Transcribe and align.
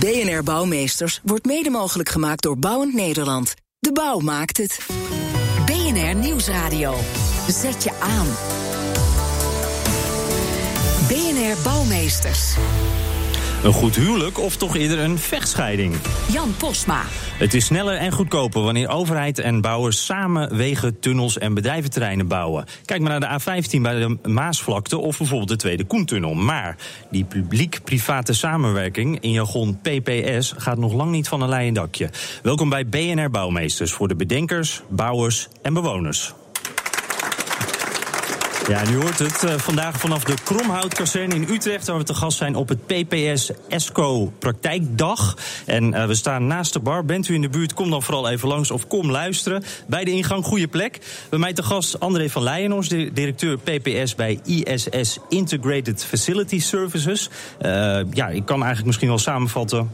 BNR 0.00 0.42
Bouwmeesters 0.42 1.20
wordt 1.22 1.44
mede 1.44 1.70
mogelijk 1.70 2.08
gemaakt 2.08 2.42
door 2.42 2.58
Bouwend 2.58 2.94
Nederland. 2.94 3.54
De 3.78 3.92
bouw 3.92 4.18
maakt 4.18 4.56
het. 4.56 4.86
BNR 5.66 6.14
Nieuwsradio. 6.14 6.94
Zet 7.48 7.82
je 7.82 7.92
aan. 8.00 8.26
BNR 11.08 11.62
Bouwmeesters. 11.62 12.54
Een 13.64 13.72
goed 13.72 13.96
huwelijk 13.96 14.38
of 14.38 14.56
toch 14.56 14.76
eerder 14.76 14.98
een 14.98 15.18
vechtscheiding? 15.18 15.94
Jan 16.32 16.54
Posma. 16.56 17.02
Het 17.38 17.54
is 17.54 17.64
sneller 17.64 17.96
en 17.96 18.12
goedkoper 18.12 18.62
wanneer 18.62 18.88
overheid 18.88 19.38
en 19.38 19.60
bouwers 19.60 20.04
samen 20.04 20.56
wegen, 20.56 21.00
tunnels 21.00 21.38
en 21.38 21.54
bedrijventerreinen 21.54 22.28
bouwen. 22.28 22.64
Kijk 22.84 23.00
maar 23.00 23.20
naar 23.20 23.38
de 23.38 23.62
A15 23.62 23.80
bij 23.80 23.94
de 23.94 24.28
Maasvlakte 24.28 24.98
of 24.98 25.18
bijvoorbeeld 25.18 25.48
de 25.48 25.56
Tweede 25.56 25.84
Koentunnel. 25.84 26.34
Maar 26.34 26.76
die 27.10 27.24
publiek-private 27.24 28.32
samenwerking, 28.32 29.20
in 29.20 29.30
jargon 29.30 29.80
PPS, 29.80 30.54
gaat 30.56 30.78
nog 30.78 30.92
lang 30.92 31.10
niet 31.10 31.28
van 31.28 31.40
een 31.40 31.48
leien 31.48 31.74
dakje. 31.74 32.10
Welkom 32.42 32.68
bij 32.68 32.86
BNR 32.86 33.30
Bouwmeesters 33.30 33.92
voor 33.92 34.08
de 34.08 34.16
bedenkers, 34.16 34.82
bouwers 34.88 35.48
en 35.62 35.74
bewoners. 35.74 36.34
Ja, 38.68 38.80
en 38.80 38.92
u 38.92 38.96
hoort 38.96 39.18
het 39.18 39.42
uh, 39.44 39.50
vandaag 39.50 40.00
vanaf 40.00 40.24
de 40.24 40.34
Kromhoutkazerne 40.44 41.34
in 41.34 41.46
Utrecht, 41.50 41.86
waar 41.86 41.98
we 41.98 42.04
te 42.04 42.14
gast 42.14 42.38
zijn 42.38 42.54
op 42.54 42.68
het 42.68 42.86
PPS 42.86 43.50
ESCO 43.68 44.32
Praktijkdag. 44.38 45.36
En 45.66 45.92
uh, 45.92 46.06
we 46.06 46.14
staan 46.14 46.46
naast 46.46 46.72
de 46.72 46.78
bar. 46.78 47.04
Bent 47.04 47.28
u 47.28 47.34
in 47.34 47.40
de 47.40 47.48
buurt, 47.48 47.74
kom 47.74 47.90
dan 47.90 48.02
vooral 48.02 48.28
even 48.28 48.48
langs 48.48 48.70
of 48.70 48.86
kom 48.86 49.10
luisteren. 49.10 49.64
Bij 49.86 50.04
de 50.04 50.10
ingang, 50.10 50.44
goede 50.44 50.68
plek. 50.68 50.98
Bij 51.28 51.38
mij 51.38 51.52
te 51.52 51.62
gast 51.62 52.00
André 52.00 52.28
van 52.28 52.42
Leijenhorst, 52.42 52.90
directeur 52.90 53.58
PPS 53.58 54.14
bij 54.14 54.40
ISS 54.44 55.18
Integrated 55.28 56.04
Facility 56.04 56.60
Services. 56.60 57.30
Uh, 57.62 57.70
ja, 58.12 58.28
ik 58.28 58.44
kan 58.44 58.56
eigenlijk 58.56 58.86
misschien 58.86 59.08
wel 59.08 59.18
samenvatten 59.18 59.90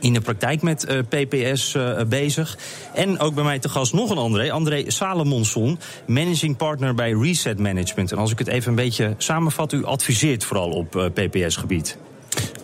in 0.00 0.12
de 0.12 0.20
praktijk 0.20 0.62
met 0.62 0.86
uh, 0.90 0.98
PPS 0.98 1.74
uh, 1.74 2.02
bezig. 2.08 2.58
En 2.94 3.18
ook 3.18 3.34
bij 3.34 3.44
mij 3.44 3.58
te 3.58 3.68
gast 3.68 3.92
nog 3.92 4.10
een 4.10 4.18
André, 4.18 4.52
André 4.52 4.84
Salomonson, 4.86 5.78
managing 6.06 6.56
partner 6.56 6.94
bij 6.94 7.12
Reset 7.12 7.58
Management. 7.58 8.12
En 8.12 8.18
als 8.18 8.32
ik 8.32 8.38
het 8.38 8.48
even 8.48 8.68
een 8.68 8.74
beetje 8.74 9.14
samenvat, 9.18 9.72
u 9.72 9.84
adviseert 9.84 10.44
vooral 10.44 10.70
op 10.70 10.96
uh, 10.96 11.04
PPS-gebied. 11.04 11.98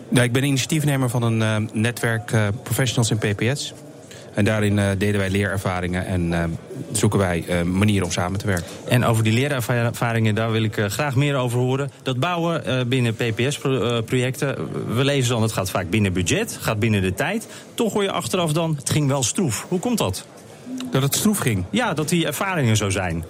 Ja, 0.09 0.23
ik 0.23 0.31
ben 0.31 0.43
initiatiefnemer 0.43 1.09
van 1.09 1.21
een 1.23 1.69
netwerk 1.73 2.33
professionals 2.63 3.11
in 3.11 3.17
PPS. 3.17 3.73
En 4.35 4.45
daarin 4.45 4.77
uh, 4.77 4.89
deden 4.97 5.19
wij 5.19 5.29
leerervaringen 5.29 6.05
en 6.05 6.31
uh, 6.31 6.43
zoeken 6.91 7.19
wij 7.19 7.45
uh, 7.49 7.61
manieren 7.61 8.05
om 8.05 8.11
samen 8.11 8.39
te 8.39 8.45
werken. 8.45 8.65
En 8.87 9.05
over 9.05 9.23
die 9.23 9.33
leerervaringen, 9.33 10.35
daar 10.35 10.51
wil 10.51 10.63
ik 10.63 10.85
graag 10.87 11.15
meer 11.15 11.35
over 11.35 11.59
horen. 11.59 11.91
Dat 12.03 12.19
bouwen 12.19 12.87
binnen 12.89 13.15
PPS-projecten, 13.15 14.55
we 14.95 15.03
lezen 15.03 15.33
dan, 15.33 15.41
het 15.41 15.51
gaat 15.51 15.69
vaak 15.69 15.89
binnen 15.89 16.13
budget, 16.13 16.57
gaat 16.61 16.79
binnen 16.79 17.01
de 17.01 17.13
tijd. 17.13 17.47
Toch 17.73 17.93
hoor 17.93 18.03
je 18.03 18.11
achteraf 18.11 18.53
dan, 18.53 18.75
het 18.75 18.89
ging 18.89 19.07
wel 19.07 19.23
stroef. 19.23 19.65
Hoe 19.69 19.79
komt 19.79 19.97
dat? 19.97 20.25
Dat 20.91 21.01
het 21.01 21.15
stroef 21.15 21.37
ging? 21.37 21.63
Ja, 21.69 21.93
dat 21.93 22.09
die 22.09 22.25
ervaringen 22.25 22.77
zo 22.77 22.89
zijn. 22.89 23.25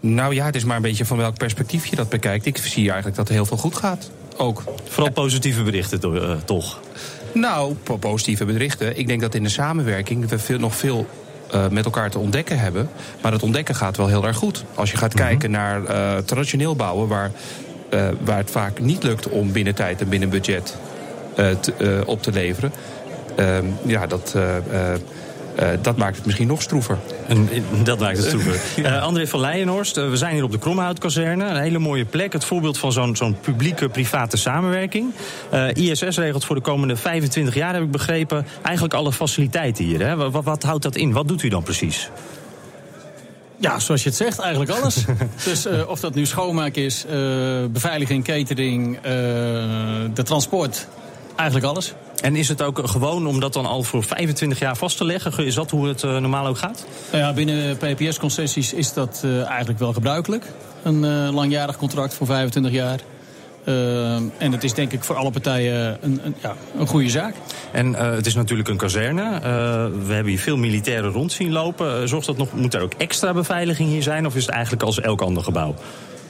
Nou 0.00 0.34
ja, 0.34 0.44
het 0.44 0.54
is 0.54 0.64
maar 0.64 0.76
een 0.76 0.82
beetje 0.82 1.04
van 1.04 1.16
welk 1.16 1.36
perspectief 1.36 1.86
je 1.86 1.96
dat 1.96 2.08
bekijkt. 2.08 2.46
Ik 2.46 2.56
zie 2.56 2.84
eigenlijk 2.84 3.16
dat 3.16 3.28
er 3.28 3.34
heel 3.34 3.46
veel 3.46 3.56
goed 3.56 3.76
gaat. 3.76 4.10
Ook. 4.40 4.62
Vooral 4.84 5.12
positieve 5.12 5.62
berichten 5.62 6.00
toch? 6.44 6.80
Nou, 7.32 7.74
positieve 8.00 8.44
berichten. 8.44 8.98
Ik 8.98 9.06
denk 9.06 9.20
dat 9.20 9.34
in 9.34 9.42
de 9.42 9.48
samenwerking 9.48 10.28
we 10.28 10.38
veel, 10.38 10.58
nog 10.58 10.74
veel 10.74 11.06
uh, 11.54 11.68
met 11.68 11.84
elkaar 11.84 12.10
te 12.10 12.18
ontdekken 12.18 12.58
hebben. 12.58 12.90
Maar 13.22 13.32
het 13.32 13.42
ontdekken 13.42 13.74
gaat 13.74 13.96
wel 13.96 14.06
heel 14.06 14.26
erg 14.26 14.36
goed. 14.36 14.64
Als 14.74 14.90
je 14.90 14.96
gaat 14.96 15.14
mm 15.14 15.20
-hmm. 15.20 15.28
kijken 15.28 15.50
naar 15.50 15.82
uh, 15.82 16.16
traditioneel 16.16 16.76
bouwen, 16.76 17.08
waar, 17.08 17.30
uh, 17.94 18.08
waar 18.20 18.36
het 18.36 18.50
vaak 18.50 18.80
niet 18.80 19.02
lukt 19.02 19.28
om 19.28 19.52
binnen 19.52 19.74
tijd 19.74 20.00
en 20.00 20.08
binnen 20.08 20.28
budget 20.28 20.76
te, 21.34 22.02
op 22.06 22.22
te 22.22 22.32
leveren. 22.32 22.72
ja, 23.86 24.06
dat. 24.06 24.34
Uh, 25.60 25.68
dat 25.82 25.96
maakt 25.96 26.16
het 26.16 26.26
misschien 26.26 26.46
nog 26.46 26.62
stroever. 26.62 26.98
En, 27.26 27.48
dat 27.82 27.98
maakt 27.98 28.16
het 28.16 28.26
stroever. 28.26 28.60
Uh, 28.76 29.02
André 29.02 29.26
van 29.26 29.40
Leijenhorst, 29.40 29.96
uh, 29.96 30.08
we 30.08 30.16
zijn 30.16 30.34
hier 30.34 30.44
op 30.44 30.52
de 30.52 30.58
Kromhoutkazerne. 30.58 31.44
Een 31.44 31.60
hele 31.60 31.78
mooie 31.78 32.04
plek. 32.04 32.32
Het 32.32 32.44
voorbeeld 32.44 32.78
van 32.78 32.92
zo'n 32.92 33.16
zo'n 33.16 33.36
publieke-private 33.40 34.36
samenwerking. 34.36 35.12
ISS 35.72 36.16
regelt 36.16 36.44
voor 36.44 36.56
de 36.56 36.62
komende 36.62 36.96
25 36.96 37.54
jaar, 37.54 37.74
heb 37.74 37.82
ik 37.82 37.90
begrepen, 37.90 38.46
eigenlijk 38.62 38.94
alle 38.94 39.12
faciliteiten 39.12 39.84
hier. 39.84 40.06
Hè? 40.06 40.30
Wat, 40.30 40.44
wat 40.44 40.62
houdt 40.62 40.82
dat 40.82 40.96
in? 40.96 41.12
Wat 41.12 41.28
doet 41.28 41.42
u 41.42 41.48
dan 41.48 41.62
precies? 41.62 42.10
Ja, 43.60 43.78
zoals 43.78 44.02
je 44.02 44.08
het 44.08 44.18
zegt, 44.18 44.38
eigenlijk 44.38 44.70
alles. 44.70 45.04
dus 45.44 45.66
uh, 45.66 45.88
of 45.88 46.00
dat 46.00 46.14
nu 46.14 46.26
schoonmaak 46.26 46.74
is, 46.74 47.04
uh, 47.04 47.12
beveiliging, 47.70 48.24
catering, 48.24 48.96
uh, 48.96 49.02
de 50.14 50.22
transport, 50.22 50.88
eigenlijk 51.36 51.68
alles. 51.68 51.94
En 52.22 52.36
is 52.36 52.48
het 52.48 52.62
ook 52.62 52.80
gewoon 52.84 53.26
om 53.26 53.40
dat 53.40 53.52
dan 53.52 53.66
al 53.66 53.82
voor 53.82 54.02
25 54.02 54.58
jaar 54.58 54.76
vast 54.76 54.96
te 54.96 55.04
leggen? 55.04 55.46
Is 55.46 55.54
dat 55.54 55.70
hoe 55.70 55.88
het 55.88 56.02
uh, 56.02 56.18
normaal 56.18 56.46
ook 56.46 56.58
gaat? 56.58 56.86
Nou 57.12 57.24
ja, 57.24 57.32
binnen 57.32 57.76
PPS-concessies 57.76 58.72
is 58.72 58.92
dat 58.92 59.22
uh, 59.24 59.48
eigenlijk 59.48 59.78
wel 59.78 59.92
gebruikelijk. 59.92 60.44
Een 60.82 61.04
uh, 61.04 61.28
langjarig 61.32 61.76
contract 61.76 62.14
voor 62.14 62.26
25 62.26 62.72
jaar. 62.72 63.00
en 64.38 64.52
het 64.52 64.64
is 64.64 64.74
denk 64.74 64.92
ik 64.92 65.04
voor 65.04 65.16
alle 65.16 65.30
partijen 65.30 65.98
een, 66.00 66.20
een, 66.24 66.34
ja, 66.42 66.56
een 66.78 66.86
goede 66.86 67.08
zaak. 67.08 67.34
En 67.72 67.94
het 67.94 68.26
is 68.26 68.34
natuurlijk 68.34 68.68
een 68.68 68.76
kazerne. 68.76 69.40
we 70.06 70.12
hebben 70.12 70.32
hier 70.32 70.38
veel 70.38 70.56
militairen 70.56 71.10
rond 71.10 71.32
zien 71.32 71.52
lopen. 71.52 72.08
zorgt 72.08 72.26
dat 72.26 72.36
nog, 72.36 72.52
moet 72.52 72.74
er 72.74 72.82
ook 72.82 72.92
extra 72.96 73.32
beveiliging 73.32 73.88
hier 73.88 74.02
zijn? 74.02 74.26
Of 74.26 74.36
is 74.36 74.46
het 74.46 74.54
eigenlijk 74.54 74.82
als 74.82 75.00
elk 75.00 75.20
ander 75.20 75.42
gebouw? 75.42 75.74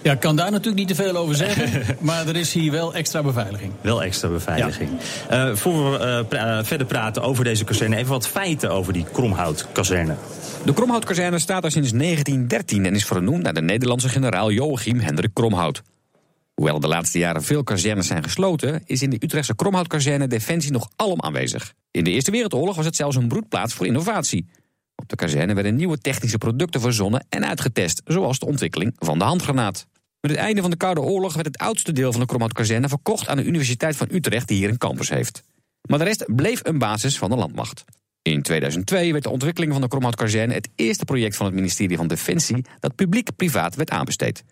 Ja, 0.03 0.12
ik 0.12 0.21
kan 0.21 0.37
daar 0.37 0.50
natuurlijk 0.50 0.78
niet 0.78 0.97
te 0.97 1.03
veel 1.03 1.16
over 1.16 1.34
zeggen. 1.34 1.84
maar 2.00 2.28
er 2.28 2.37
is 2.37 2.53
hier 2.53 2.72
wel 2.72 2.94
extra 2.94 3.22
beveiliging. 3.22 3.72
Wel 3.81 4.03
extra 4.03 4.28
beveiliging. 4.28 4.91
Ja. 5.31 5.49
Uh, 5.49 5.56
voor 5.56 5.91
we 5.91 5.99
uh, 5.99 6.28
pra 6.28 6.65
verder 6.65 6.87
praten 6.87 7.22
over 7.22 7.44
deze 7.44 7.65
kazerne, 7.65 7.97
even 7.97 8.10
wat 8.10 8.28
feiten 8.28 8.71
over 8.71 8.93
die 8.93 9.05
Kromhout-kazerne. 9.12 10.15
De 10.65 10.72
Kromhout-kazerne 10.72 11.39
staat 11.39 11.65
er 11.65 11.71
sinds 11.71 11.91
1913 11.91 12.87
en 12.87 12.94
is 12.94 13.05
vernoemd 13.05 13.43
naar 13.43 13.55
de 13.55 13.62
Nederlandse 13.62 14.09
generaal 14.09 14.50
Joachim 14.50 15.00
Hendrik 15.00 15.31
Kromhout. 15.34 15.83
Hoewel 16.55 16.81
de 16.81 16.89
laatste 16.89 17.19
jaren 17.19 17.43
veel 17.43 17.62
kazernes 17.62 18.06
zijn 18.06 18.22
gesloten, 18.22 18.83
is 18.84 19.03
in 19.03 19.10
de 19.10 19.16
Utrechtse 19.21 19.55
Kromhout-kazerne 19.55 20.27
defensie 20.27 20.72
nog 20.72 20.89
alom 20.97 21.22
aanwezig. 21.22 21.72
In 21.91 22.05
de 22.05 22.10
Eerste 22.10 22.31
Wereldoorlog 22.31 22.77
was 22.77 22.84
het 22.84 22.97
zelfs 22.97 23.16
een 23.16 23.28
broedplaats 23.28 23.75
voor 23.75 23.87
innovatie. 23.87 24.47
Op 25.00 25.09
de 25.09 25.16
kazerne 25.16 25.55
werden 25.55 25.77
nieuwe 25.77 25.99
technische 25.99 26.38
producten 26.38 26.81
verzonnen 26.81 27.27
en 27.28 27.47
uitgetest, 27.47 28.03
zoals 28.05 28.38
de 28.38 28.47
ontwikkeling 28.47 28.93
van 28.99 29.19
de 29.19 29.25
handgranaat. 29.25 29.87
Met 30.21 30.31
het 30.31 30.41
einde 30.41 30.61
van 30.61 30.71
de 30.71 30.77
Koude 30.77 31.00
Oorlog 31.00 31.34
werd 31.34 31.47
het 31.47 31.59
oudste 31.59 31.93
deel 31.93 32.12
van 32.12 32.21
de 32.21 32.27
Kromhout-kazerne 32.27 32.88
verkocht 32.88 33.28
aan 33.28 33.37
de 33.37 33.44
Universiteit 33.44 33.97
van 33.97 34.09
Utrecht, 34.10 34.49
die 34.49 34.56
hier 34.56 34.69
een 34.69 34.78
campus 34.78 35.09
heeft. 35.09 35.43
Maar 35.89 35.99
de 35.99 36.05
rest 36.05 36.34
bleef 36.34 36.60
een 36.62 36.78
basis 36.78 37.19
van 37.19 37.31
de 37.31 37.37
landmacht. 37.37 37.84
In 38.22 38.43
2002 38.43 39.12
werd 39.12 39.25
de 39.25 39.31
ontwikkeling 39.31 39.72
van 39.72 39.81
de 39.81 39.89
Kromhout-kazerne 39.89 40.55
het 40.55 40.69
eerste 40.75 41.05
project 41.05 41.37
van 41.37 41.47
het 41.47 41.55
ministerie 41.55 41.97
van 41.97 42.06
Defensie 42.06 42.65
dat 42.81 42.94
publiek-privaat 42.94 43.75
werd 43.75 43.91
aanbesteed. 43.91 44.44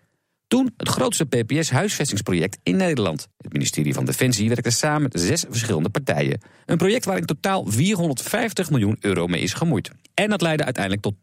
Toen 0.49 0.73
het 0.77 0.89
grootste 0.89 1.25
PPS-huisvestingsproject 1.25 2.57
in 2.63 2.75
Nederland. 2.75 3.27
Het 3.37 3.53
ministerie 3.53 3.93
van 3.93 4.05
Defensie 4.05 4.49
werkte 4.49 4.69
samen 4.69 5.01
met 5.01 5.19
zes 5.21 5.45
verschillende 5.49 5.89
partijen. 5.89 6.41
Een 6.65 6.77
project 6.77 7.05
waar 7.05 7.17
in 7.17 7.25
totaal 7.25 7.65
450 7.65 8.69
miljoen 8.69 8.97
euro 8.99 9.27
mee 9.27 9.41
is 9.41 9.53
gemoeid. 9.53 9.91
En 10.13 10.29
dat 10.29 10.41
leidde 10.41 10.63
uiteindelijk 10.63 11.03
tot 11.03 11.15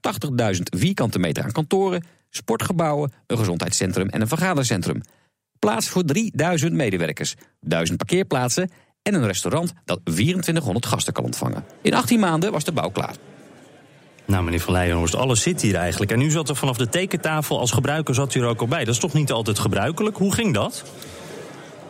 80.000 0.56 0.62
vierkante 0.62 1.19
meter 1.19 1.45
aan 1.45 1.53
kantoren, 1.53 2.05
sportgebouwen, 2.31 3.12
een 3.27 3.39
gezondheidscentrum 3.39 4.09
en 4.09 4.21
een 4.21 4.29
vergadercentrum. 4.29 5.00
Plaats 5.59 5.89
voor 5.89 6.05
3000 6.05 6.73
medewerkers, 6.73 7.35
1000 7.61 7.99
parkeerplaatsen 7.99 8.71
en 9.03 9.15
een 9.15 9.27
restaurant 9.27 9.73
dat 9.85 10.00
2400 10.05 10.87
gasten 10.87 11.12
kan 11.12 11.25
ontvangen. 11.25 11.65
In 11.83 11.95
18 11.95 12.21
maanden 12.21 12.53
was 12.53 12.65
de 12.65 12.73
bouw 12.73 12.91
klaar. 12.91 13.17
Nou, 14.26 14.44
meneer 14.44 14.61
Van 14.61 14.73
Leijenhorst, 14.73 15.14
alles 15.14 15.43
zit 15.43 15.62
hier 15.62 15.75
eigenlijk. 15.75 16.12
En 16.12 16.20
u 16.20 16.31
zat 16.31 16.49
er 16.49 16.56
vanaf 16.56 16.76
de 16.76 16.88
tekentafel 16.88 17.58
als 17.58 17.70
gebruiker 17.70 18.14
zat 18.14 18.34
u 18.34 18.40
er 18.40 18.46
ook 18.46 18.61
al 18.61 18.67
bij. 18.67 18.84
Dat 18.84 18.94
is 18.94 19.00
toch 19.00 19.12
niet 19.12 19.32
altijd 19.32 19.58
gebruikelijk? 19.58 20.17
Hoe 20.17 20.34
ging 20.34 20.55
dat? 20.55 20.84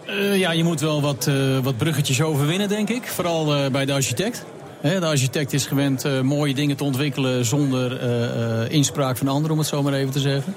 Uh, 0.09 0.37
ja, 0.37 0.51
je 0.51 0.65
moet 0.65 0.81
wel 0.81 1.01
wat, 1.01 1.27
uh, 1.29 1.59
wat 1.59 1.77
bruggetjes 1.77 2.23
overwinnen, 2.23 2.69
denk 2.69 2.89
ik. 2.89 3.07
Vooral 3.07 3.57
uh, 3.57 3.71
bij 3.71 3.85
de 3.85 3.93
architect. 3.93 4.45
He, 4.81 5.01
de 5.01 5.07
architect 5.07 5.53
is 5.53 5.67
gewend 5.67 6.23
mooie 6.23 6.55
dingen 6.55 6.77
te 6.77 6.85
ontwikkelen 6.85 7.45
zonder 7.45 8.01
inspraak 8.71 9.17
van 9.17 9.29
anderen, 9.29 9.51
om 9.51 9.59
het 9.59 9.69
zo 9.69 9.83
maar 9.83 9.93
even 9.93 10.13
te 10.13 10.21
zeggen. 10.21 10.55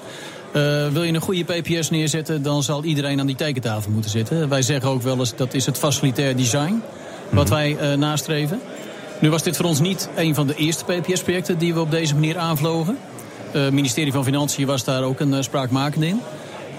wil 0.94 1.04
je 1.04 1.14
een 1.14 1.22
goede 1.22 1.44
PPS 1.44 1.90
neerzetten, 1.90 2.42
dan 2.42 2.64
zal 2.64 2.84
iedereen 2.84 3.20
aan 3.20 3.26
die 3.26 3.36
tekentafel 3.36 3.92
moeten 3.92 4.12
zitten. 4.12 4.50
Wij 4.50 4.62
zeggen 4.62 4.90
ook 4.90 5.02
wel 5.02 5.20
eens 5.20 5.36
dat 5.36 5.54
is 5.54 5.66
het 5.66 5.78
facilitair 5.78 6.36
design 6.36 6.82
wat 7.30 7.50
mhm. 7.50 7.54
wij 7.54 7.78
uh, 7.82 7.98
nastreven. 7.98 8.60
Nu 9.20 9.30
was 9.30 9.44
dit 9.44 9.56
voor 9.56 9.66
ons 9.66 9.80
niet 9.80 10.10
een 10.16 10.36
van 10.36 10.48
de 10.48 10.56
eerste 10.56 10.86
PPS-projecten 10.86 11.58
die 11.58 11.74
we 11.74 11.80
op 11.80 11.92
deze 11.92 12.14
manier 12.14 12.38
aanvlogen. 12.38 12.98
Het 13.52 13.74
ministerie 13.74 14.12
van 14.12 14.24
Financiën 14.24 14.68
was 14.68 14.84
daar 14.84 15.04
ook 15.04 15.20
een 15.20 15.44
spraakmakende 15.44 16.08
in. 16.08 16.22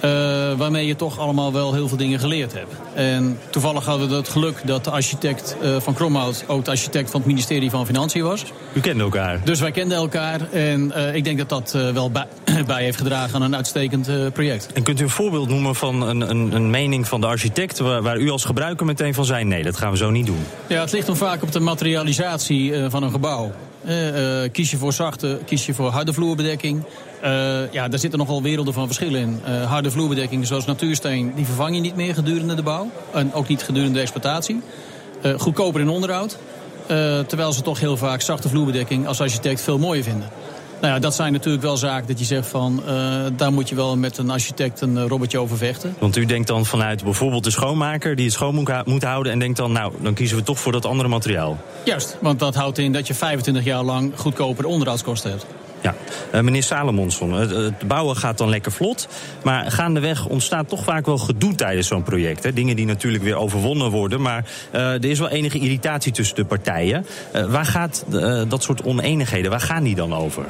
Uh, 0.04 0.52
waarmee 0.56 0.86
je 0.86 0.96
toch 0.96 1.18
allemaal 1.18 1.52
wel 1.52 1.74
heel 1.74 1.88
veel 1.88 1.96
dingen 1.96 2.18
geleerd 2.18 2.52
hebt. 2.52 2.74
En 2.94 3.38
toevallig 3.50 3.84
hadden 3.84 4.08
we 4.08 4.14
het 4.14 4.28
geluk 4.28 4.66
dat 4.66 4.84
de 4.84 4.90
architect 4.90 5.56
uh, 5.62 5.76
van 5.80 5.94
Kromhout... 5.94 6.44
ook 6.46 6.64
de 6.64 6.70
architect 6.70 7.10
van 7.10 7.20
het 7.20 7.28
ministerie 7.28 7.70
van 7.70 7.86
Financiën 7.86 8.22
was. 8.22 8.44
U 8.72 8.80
kende 8.80 9.02
elkaar? 9.02 9.40
Dus 9.44 9.60
wij 9.60 9.70
kenden 9.70 9.96
elkaar. 9.96 10.40
En 10.50 10.92
uh, 10.96 11.14
ik 11.14 11.24
denk 11.24 11.38
dat 11.38 11.48
dat 11.48 11.92
wel 11.92 12.10
bij, 12.10 12.26
bij, 12.66 12.82
heeft 12.82 12.96
gedragen 12.96 13.34
aan 13.34 13.42
een 13.42 13.56
uitstekend 13.56 14.32
project. 14.32 14.72
En 14.72 14.82
kunt 14.82 15.00
u 15.00 15.02
een 15.02 15.10
voorbeeld 15.10 15.48
noemen 15.48 15.74
van 15.74 16.02
een, 16.02 16.30
een, 16.30 16.54
een 16.54 16.70
mening 16.70 17.08
van 17.08 17.20
de 17.20 17.26
architect... 17.26 17.78
Waar, 17.78 18.02
waar, 18.02 18.18
u 18.18 18.30
als 18.30 18.44
gebruiker 18.44 18.86
meteen 18.86 19.14
van 19.14 19.24
zei... 19.24 19.44
nee, 19.44 19.62
dat 19.62 19.76
gaan 19.76 19.90
we 19.90 19.96
zo 19.96 20.10
niet 20.10 20.26
doen? 20.26 20.44
Ja, 20.66 20.80
het 20.80 20.92
ligt 20.92 21.06
dan 21.06 21.16
vaak 21.16 21.42
op 21.42 21.52
de 21.52 21.60
materialisatie 21.60 22.74
van 22.88 23.02
een 23.02 23.10
gebouw. 23.10 23.52
Uh, 23.84 24.50
kies 24.52 24.70
je 24.70 24.76
voor 24.76 24.92
zachte, 24.92 25.38
kies 25.46 25.66
je 25.66 25.74
voor 25.74 25.90
harde 25.90 26.12
vloerbedekking. 26.12 26.82
Uh, 27.24 27.72
ja, 27.72 27.88
daar 27.88 27.98
zitten 27.98 28.18
nogal 28.18 28.42
werelden 28.42 28.74
van 28.74 28.86
verschil 28.86 29.14
in. 29.14 29.40
Harde 29.66 29.90
vloerbedekking 29.90 30.46
zoals 30.46 30.66
natuursteen, 30.66 31.32
die 31.34 31.44
vervang 31.44 31.74
je 31.74 31.80
niet 31.80 31.96
meer 31.96 32.14
gedurende 32.14 32.54
de 32.54 32.62
bouw. 32.62 32.90
En 33.12 33.32
ook 33.32 33.48
niet 33.48 33.62
gedurende 33.62 33.94
de 33.94 34.00
exploitatie. 34.00 34.60
goedkoper 35.38 35.80
in 35.80 35.88
onderhoud. 35.88 36.38
terwijl 37.26 37.52
ze 37.52 37.62
toch 37.62 37.80
heel 37.80 37.96
vaak 37.96 38.20
zachte 38.20 38.48
vloerbedekking 38.48 39.06
als 39.06 39.20
architect 39.20 39.60
veel 39.60 39.78
mooier 39.78 40.04
vinden. 40.04 40.28
Nou 40.80 40.92
ja, 40.92 40.98
dat 40.98 41.14
zijn 41.14 41.32
natuurlijk 41.32 41.62
wel 41.62 41.76
zaken 41.76 42.06
dat 42.06 42.18
je 42.18 42.24
zegt 42.24 42.46
van... 42.48 42.82
Uh, 42.86 42.92
daar 43.36 43.52
moet 43.52 43.68
je 43.68 43.74
wel 43.74 43.96
met 43.96 44.18
een 44.18 44.30
architect 44.30 44.80
een 44.80 45.08
robotje 45.08 45.38
over 45.38 45.56
vechten. 45.56 45.94
Want 45.98 46.16
u 46.16 46.24
denkt 46.24 46.46
dan 46.46 46.66
vanuit 46.66 47.04
bijvoorbeeld 47.04 47.44
de 47.44 47.50
schoonmaker... 47.50 48.16
die 48.16 48.24
het 48.24 48.34
schoon 48.34 48.82
moet 48.84 49.04
houden 49.04 49.32
en 49.32 49.38
denkt 49.38 49.56
dan... 49.56 49.72
nou, 49.72 49.92
dan 50.00 50.14
kiezen 50.14 50.36
we 50.36 50.42
toch 50.42 50.60
voor 50.60 50.72
dat 50.72 50.86
andere 50.86 51.08
materiaal. 51.08 51.58
Juist, 51.84 52.16
want 52.20 52.38
dat 52.38 52.54
houdt 52.54 52.78
in 52.78 52.92
dat 52.92 53.06
je 53.06 53.14
25 53.14 53.64
jaar 53.64 53.82
lang 53.82 54.12
goedkoper 54.16 54.64
onderhoudskosten 54.64 55.30
hebt. 55.30 55.46
Ja, 55.80 55.94
uh, 56.34 56.40
meneer 56.40 56.62
Salomonson, 56.62 57.32
het, 57.32 57.50
het, 57.50 57.88
bouwen 57.88 58.16
gaat 58.16 58.38
dan 58.38 58.48
lekker 58.48 58.72
vlot. 58.72 59.08
Maar 59.42 59.70
gaandeweg 59.70 60.26
ontstaat 60.26 60.68
toch 60.68 60.84
vaak 60.84 61.06
wel 61.06 61.18
gedoe 61.18 61.54
tijdens 61.54 61.86
zo'n 61.86 62.02
project. 62.02 62.42
Hè? 62.42 62.52
Dingen 62.52 62.76
die 62.76 62.86
natuurlijk 62.86 63.24
weer 63.24 63.36
overwonnen 63.36 63.90
worden. 63.90 64.20
Maar 64.20 64.44
uh, 64.74 64.80
er 64.80 65.04
is 65.04 65.18
wel 65.18 65.28
enige 65.28 65.58
irritatie 65.58 66.12
tussen 66.12 66.36
de 66.36 66.44
partijen. 66.44 67.06
Uh, 67.34 67.44
waar 67.44 67.64
gaat 67.64 68.04
dat 68.48 68.62
soort 68.62 68.82
oneenigheden, 68.82 69.50
waar 69.50 69.60
gaan 69.60 69.82
die 69.82 69.94
dan 69.94 70.14
over? 70.14 70.44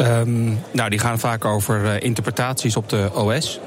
Um, 0.00 0.60
nou, 0.72 0.90
die 0.90 0.98
gaan 0.98 1.18
vaak 1.18 1.44
over 1.44 2.02
interpretaties 2.02 2.76
op 2.76 2.88
de 2.88 3.10
OS. 3.14 3.60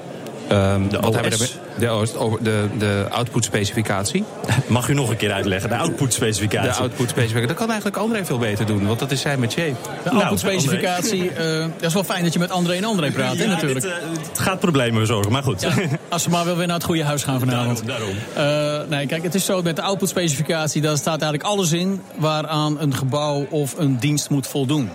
Um, 0.52 0.90
de 0.90 1.00
wat 1.00 1.14
Hebben 1.14 1.40
we 1.40 1.48
de, 1.80 2.38
de, 2.42 2.68
de 2.78 3.06
output-specificatie. 3.10 4.24
Mag 4.68 4.90
u 4.90 4.94
nog 4.94 5.10
een 5.10 5.18
keer 5.18 5.32
uitleggen, 5.32 5.70
de 5.70 5.76
output-specificatie? 5.76 6.72
De 6.72 6.78
output-specificatie. 6.78 7.48
Dat 7.48 7.58
kan 7.58 7.68
eigenlijk 7.68 7.98
André 7.98 8.26
veel 8.26 8.38
beter 8.38 8.66
doen, 8.66 8.88
want 8.88 9.00
dat 9.00 9.12
is 9.12 9.22
zijn 9.22 9.40
métier. 9.40 9.66
De 9.66 9.74
nou, 10.04 10.16
output-specificatie, 10.16 11.24
uh, 11.24 11.60
dat 11.60 11.88
is 11.88 11.94
wel 11.94 12.04
fijn 12.04 12.24
dat 12.24 12.34
je 12.34 12.40
met 12.40 12.52
André 12.52 12.74
en 12.74 12.84
André 12.84 13.12
praat, 13.12 13.38
ja, 13.38 13.46
natuurlijk. 13.46 13.82
Dit, 13.82 13.92
uh, 13.92 13.98
het 14.30 14.40
gaat 14.40 14.60
problemen 14.60 15.00
bezorgen, 15.00 15.32
maar 15.32 15.44
goed. 15.44 15.62
Ja, 15.62 15.74
als 16.10 16.24
ze 16.24 16.30
maar 16.30 16.46
wel 16.46 16.56
weer 16.56 16.68
naar 16.68 16.76
het 16.76 16.86
goede 16.86 17.04
huis 17.04 17.24
gaan 17.24 17.40
vanavond. 17.40 17.88
Daarom, 17.88 18.16
daarom. 18.36 18.84
Uh, 18.84 18.90
nee, 18.90 19.08
kijk, 19.08 19.24
het 19.24 19.36
is 19.36 19.46
zo 19.46 19.62
met 19.62 19.76
de 19.76 19.82
output-specificatie, 19.82 20.82
daar 20.82 20.98
staat 20.98 21.22
eigenlijk 21.22 21.44
alles 21.44 21.72
in... 21.72 22.02
waaraan 22.16 22.80
een 22.80 22.96
gebouw 22.96 23.46
of 23.50 23.76
een 23.78 23.98
dienst 23.98 24.30
moet 24.30 24.48
voldoen. 24.48 24.90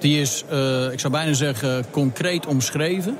Die 0.00 0.20
is, 0.20 0.44
ik 0.92 1.00
zou 1.00 1.12
bijna 1.12 1.32
zeggen, 1.32 1.84
concreet 1.90 2.46
omschreven... 2.46 3.18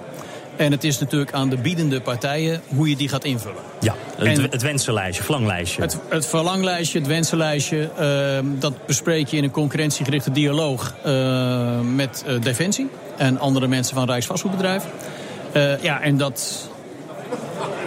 En 0.61 0.73
het 0.73 0.85
is 0.85 0.99
natuurlijk 0.99 1.33
aan 1.33 1.49
de 1.49 1.57
biedende 1.57 2.01
partijen 2.01 2.61
hoe 2.75 2.89
je 2.89 2.97
die 2.97 3.09
gaat 3.09 3.25
invullen. 3.25 3.63
Ja, 3.81 3.95
het, 4.17 4.53
het 4.53 4.63
wensenlijstje, 4.63 5.23
verlanglijstje. 5.23 5.83
Het, 5.83 5.99
het 6.09 6.27
verlanglijstje, 6.27 6.99
het 6.99 7.09
wensenlijstje, 7.09 7.91
uh, 8.01 8.51
dat 8.59 8.87
bespreek 8.87 9.29
je 9.29 9.37
in 9.37 9.45
een 9.45 9.51
concurrentiegerichte 9.51 10.31
dialoog 10.31 10.95
uh, 11.07 11.81
met 11.95 12.25
uh, 12.29 12.41
Defensie 12.41 12.89
en 13.17 13.39
andere 13.39 13.67
mensen 13.67 13.95
van 13.95 14.07
Rijksvastgoedbedrijf. 14.07 14.85
Uh, 15.57 15.83
ja, 15.83 16.01
en 16.01 16.17
dat, 16.17 16.69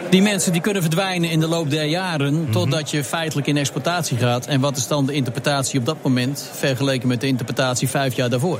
die 0.10 0.22
mensen 0.22 0.52
die 0.52 0.62
kunnen 0.62 0.82
verdwijnen 0.82 1.30
in 1.30 1.40
de 1.40 1.48
loop 1.48 1.70
der 1.70 1.86
jaren... 1.86 2.34
Mm 2.34 2.44
-hmm. 2.44 2.52
totdat 2.52 2.92
je 2.92 3.04
feitelijk 3.04 3.48
in 3.48 3.58
exploitatie 3.58 4.18
gaat. 4.18 4.46
En 4.46 4.60
wat 4.60 4.78
is 4.78 4.88
dan 4.88 5.06
de 5.06 5.14
interpretatie 5.14 5.80
op 5.80 5.86
dat 5.86 5.98
moment... 6.02 6.50
vergeleken 6.54 7.08
met 7.08 7.22
de 7.22 7.28
interpretatie 7.28 7.90
vijf 7.90 8.16
jaar 8.16 8.30
daarvoor? 8.30 8.60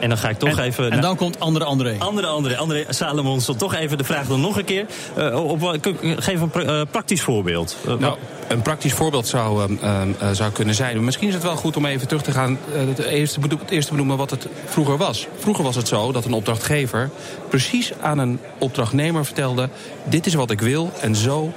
En 0.00 0.08
dan 0.08 0.18
ga 0.18 0.28
ik 0.28 0.38
toch 0.38 0.58
even... 0.58 0.90
En 0.90 1.00
dan 1.00 1.16
komt 1.16 1.40
andere 1.40 1.64
André. 1.64 1.96
Andere 1.98 2.26
André. 2.26 2.56
André 2.56 2.84
Salomon 2.88 3.40
stond 3.40 3.58
toch 3.58 3.74
even 3.74 3.98
de 3.98 4.04
vraag 4.04 4.26
dan 4.26 4.40
nog 4.40 4.58
een 4.58 4.64
keer. 4.64 4.86
Uh, 5.18 5.44
op, 5.44 5.78
geef 6.00 6.40
een 6.40 6.50
uh, 6.56 6.80
praktisch 6.90 7.22
voorbeeld. 7.22 7.76
Uh, 7.88 7.94
nou, 7.94 8.16
een 8.48 8.62
praktisch 8.62 8.92
voorbeeld 8.92 9.26
zou, 9.26 9.78
uh, 9.82 10.02
zou 10.32 10.52
kunnen 10.52 10.74
zijn. 10.74 11.04
Misschien 11.04 11.28
is 11.28 11.34
het 11.34 11.42
wel 11.42 11.56
goed 11.56 11.76
om 11.76 11.86
even 11.86 12.08
terug 12.08 12.22
te 12.22 12.32
gaan. 12.32 12.58
het, 12.72 12.98
eerste, 12.98 13.40
het 13.40 13.70
eerste 13.70 13.90
benoemen 13.90 14.16
wat 14.16 14.30
het 14.30 14.46
vroeger 14.64 14.96
was. 14.96 15.26
Vroeger 15.38 15.64
was 15.64 15.76
het 15.76 15.88
zo 15.88 16.12
dat 16.12 16.24
een 16.24 16.32
opdrachtgever 16.32 17.10
precies 17.48 17.92
aan 18.00 18.18
een 18.18 18.40
opdrachtnemer 18.58 19.24
vertelde... 19.24 19.68
dit 20.04 20.26
is 20.26 20.34
wat 20.34 20.50
ik 20.50 20.60
wil 20.60 20.90
en 21.00 21.16
zo 21.16 21.52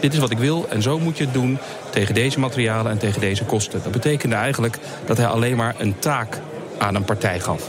dit 0.00 0.12
is 0.12 0.18
wat 0.18 0.30
ik 0.30 0.38
wil 0.38 0.66
en 0.68 0.82
zo 0.82 0.98
moet 0.98 1.18
je 1.18 1.24
het 1.24 1.32
doen 1.32 1.58
tegen 1.90 2.14
deze 2.14 2.40
materialen 2.40 2.92
en 2.92 2.98
tegen 2.98 3.20
deze 3.20 3.44
kosten. 3.44 3.80
Dat 3.82 3.92
betekende 3.92 4.34
eigenlijk 4.34 4.78
dat 5.06 5.16
hij 5.16 5.26
alleen 5.26 5.56
maar 5.56 5.74
een 5.78 5.98
taak 5.98 6.40
aan 6.80 6.94
een 6.94 7.04
partij 7.04 7.40
gaf. 7.40 7.68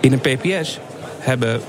In 0.00 0.12
een 0.12 0.20
PPS 0.20 0.78
hebben, 1.18 1.60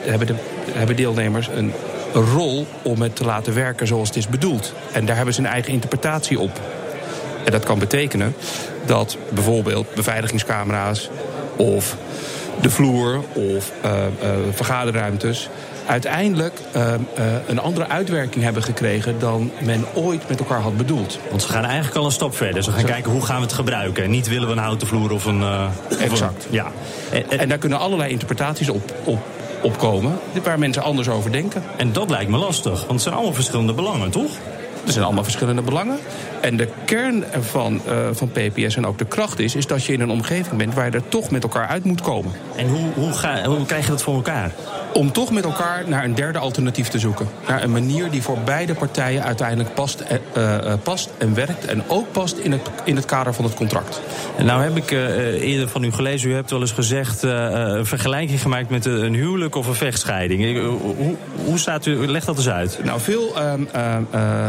hebben, 0.00 0.26
de, 0.26 0.34
hebben 0.72 0.96
deelnemers 0.96 1.48
een 1.48 1.72
rol 2.12 2.66
om 2.82 3.02
het 3.02 3.16
te 3.16 3.24
laten 3.24 3.54
werken 3.54 3.86
zoals 3.86 4.08
het 4.08 4.16
is 4.16 4.28
bedoeld. 4.28 4.72
En 4.92 5.06
daar 5.06 5.16
hebben 5.16 5.34
ze 5.34 5.40
een 5.40 5.46
eigen 5.46 5.72
interpretatie 5.72 6.38
op. 6.38 6.60
En 7.44 7.52
dat 7.52 7.64
kan 7.64 7.78
betekenen 7.78 8.34
dat 8.86 9.16
bijvoorbeeld 9.28 9.94
beveiligingscamera's 9.94 11.10
of 11.56 11.96
de 12.60 12.70
vloer 12.70 13.24
of 13.32 13.72
uh, 13.84 13.92
uh, 13.92 14.30
vergaderruimtes 14.52 15.48
uiteindelijk 15.86 16.60
uh, 16.76 16.92
een 17.46 17.58
andere 17.58 17.88
uitwerking 17.88 18.44
hebben 18.44 18.62
gekregen 18.62 19.18
dan 19.18 19.50
men 19.64 19.84
ooit 19.94 20.28
met 20.28 20.38
elkaar 20.38 20.60
had 20.60 20.76
bedoeld. 20.76 21.18
Want 21.28 21.42
ze 21.42 21.48
gaan 21.48 21.64
eigenlijk 21.64 21.96
al 21.96 22.04
een 22.04 22.12
stap 22.12 22.36
verder. 22.36 22.62
Ze 22.62 22.72
gaan 22.72 22.84
kijken 22.84 23.12
hoe 23.12 23.24
gaan 23.24 23.36
we 23.36 23.42
het 23.42 23.52
gebruiken. 23.52 24.10
niet 24.10 24.28
willen 24.28 24.48
we 24.48 24.52
een 24.52 24.58
houten 24.58 24.86
vloer 24.86 25.12
of 25.12 25.24
een. 25.24 25.40
Uh, 25.40 25.68
exact. 26.00 26.46
ja. 26.50 26.72
En, 27.12 27.38
en, 27.38 27.48
daar 27.48 27.58
kunnen 27.58 27.78
allerlei 27.78 28.10
interpretaties 28.10 28.68
op, 28.68 28.94
op 29.04 29.18
opkomen 29.62 30.18
waar 30.42 30.58
mensen 30.58 30.82
anders 30.82 31.08
over 31.08 31.32
denken. 31.32 31.62
En 31.76 31.92
dat 31.92 32.10
lijkt 32.10 32.30
me 32.30 32.36
lastig, 32.36 32.78
want 32.78 32.90
het 32.90 33.02
zijn 33.02 33.14
allemaal 33.14 33.34
verschillende 33.34 33.72
belangen, 33.72 34.10
toch? 34.10 34.30
Er 34.86 34.92
zijn 34.92 35.04
allemaal 35.04 35.24
verschillende 35.24 35.62
belangen. 35.62 35.98
En 36.40 36.56
de 36.56 36.68
kern 36.84 37.24
van, 37.40 37.80
uh, 37.88 38.08
van 38.12 38.30
PPS 38.30 38.76
en 38.76 38.86
ook 38.86 38.98
de 38.98 39.04
kracht 39.04 39.38
is, 39.38 39.54
is 39.54 39.66
dat 39.66 39.84
je 39.84 39.92
in 39.92 40.00
een 40.00 40.10
omgeving 40.10 40.56
bent 40.56 40.74
waar 40.74 40.84
je 40.84 40.90
er 40.90 41.08
toch 41.08 41.30
met 41.30 41.42
elkaar 41.42 41.66
uit 41.66 41.84
moet 41.84 42.00
komen. 42.00 42.32
En 42.56 42.68
hoe, 42.68 42.92
hoe, 42.94 43.12
ga, 43.12 43.44
hoe 43.44 43.66
krijg 43.66 43.84
je 43.84 43.90
dat 43.90 44.02
voor 44.02 44.14
elkaar? 44.14 44.52
Om 44.92 45.12
toch 45.12 45.30
met 45.30 45.44
elkaar 45.44 45.84
naar 45.88 46.04
een 46.04 46.14
derde 46.14 46.38
alternatief 46.38 46.88
te 46.88 46.98
zoeken. 46.98 47.28
Naar 47.48 47.62
een 47.62 47.70
manier 47.70 48.10
die 48.10 48.22
voor 48.22 48.38
beide 48.44 48.74
partijen 48.74 49.24
uiteindelijk 49.24 49.74
past, 49.74 50.04
uh, 50.36 50.54
uh, 50.64 50.72
past 50.82 51.10
en 51.18 51.34
werkt. 51.34 51.64
En 51.66 51.82
ook 51.86 52.12
past 52.12 52.36
in 52.36 52.52
het, 52.52 52.70
in 52.84 52.96
het 52.96 53.04
kader 53.04 53.34
van 53.34 53.44
het 53.44 53.54
contract. 53.54 54.00
En 54.36 54.44
nou 54.44 54.62
heb 54.62 54.76
ik 54.76 54.90
eerder 54.90 55.68
van 55.68 55.84
u 55.84 55.92
gelezen, 55.92 56.30
u 56.30 56.34
hebt 56.34 56.50
wel 56.50 56.60
eens 56.60 56.72
gezegd... 56.72 57.22
een 57.22 57.86
vergelijking 57.86 58.40
gemaakt 58.40 58.70
met 58.70 58.84
een 58.84 59.14
huwelijk 59.14 59.54
of 59.54 59.66
een 59.66 59.74
vechtscheiding. 59.74 60.58
hoe, 60.66 61.16
hoe 61.44 61.58
staat 61.58 61.86
u, 61.86 62.06
leg 62.06 62.24
dat 62.24 62.36
eens 62.36 62.48
uit. 62.48 62.80
Nou, 62.84 63.00
veel, 63.00 63.36
ehm, 63.36 63.62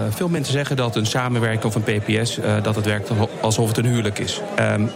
veel 0.10 0.30
mensen 0.30 0.54
zeggen 0.54 0.75
dat 0.75 0.96
een 0.96 1.06
samenwerking 1.06 1.63
of 1.63 1.75
een 1.75 1.81
PPS... 1.82 2.40
dat 2.64 2.76
het 2.76 2.86
werkt 2.86 3.10
alsof 3.42 3.68
het 3.68 3.78
een 3.78 3.86
huwelijk 3.86 4.20
is. 4.20 4.42
Um, 4.60 4.90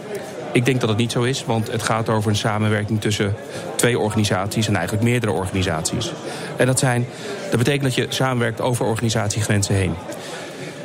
ik 0.56 0.64
denk 0.64 0.80
dat 0.80 0.88
het 0.88 0.98
niet 0.98 1.12
zo 1.12 1.22
is, 1.22 1.44
want 1.44 1.72
het 1.72 1.82
gaat 1.82 2.08
over 2.08 2.30
een 2.30 2.36
samenwerking 2.36 3.00
tussen 3.00 3.34
twee 3.74 3.98
organisaties 3.98 4.68
en 4.68 4.76
eigenlijk 4.76 5.04
meerdere 5.04 5.32
organisaties. 5.32 6.12
En 6.56 6.66
dat, 6.66 6.78
zijn, 6.78 7.06
dat 7.50 7.58
betekent 7.58 7.82
dat 7.82 7.94
je 7.94 8.06
samenwerkt 8.08 8.60
over 8.60 8.84
organisatiegrenzen 8.84 9.74
heen. 9.74 9.94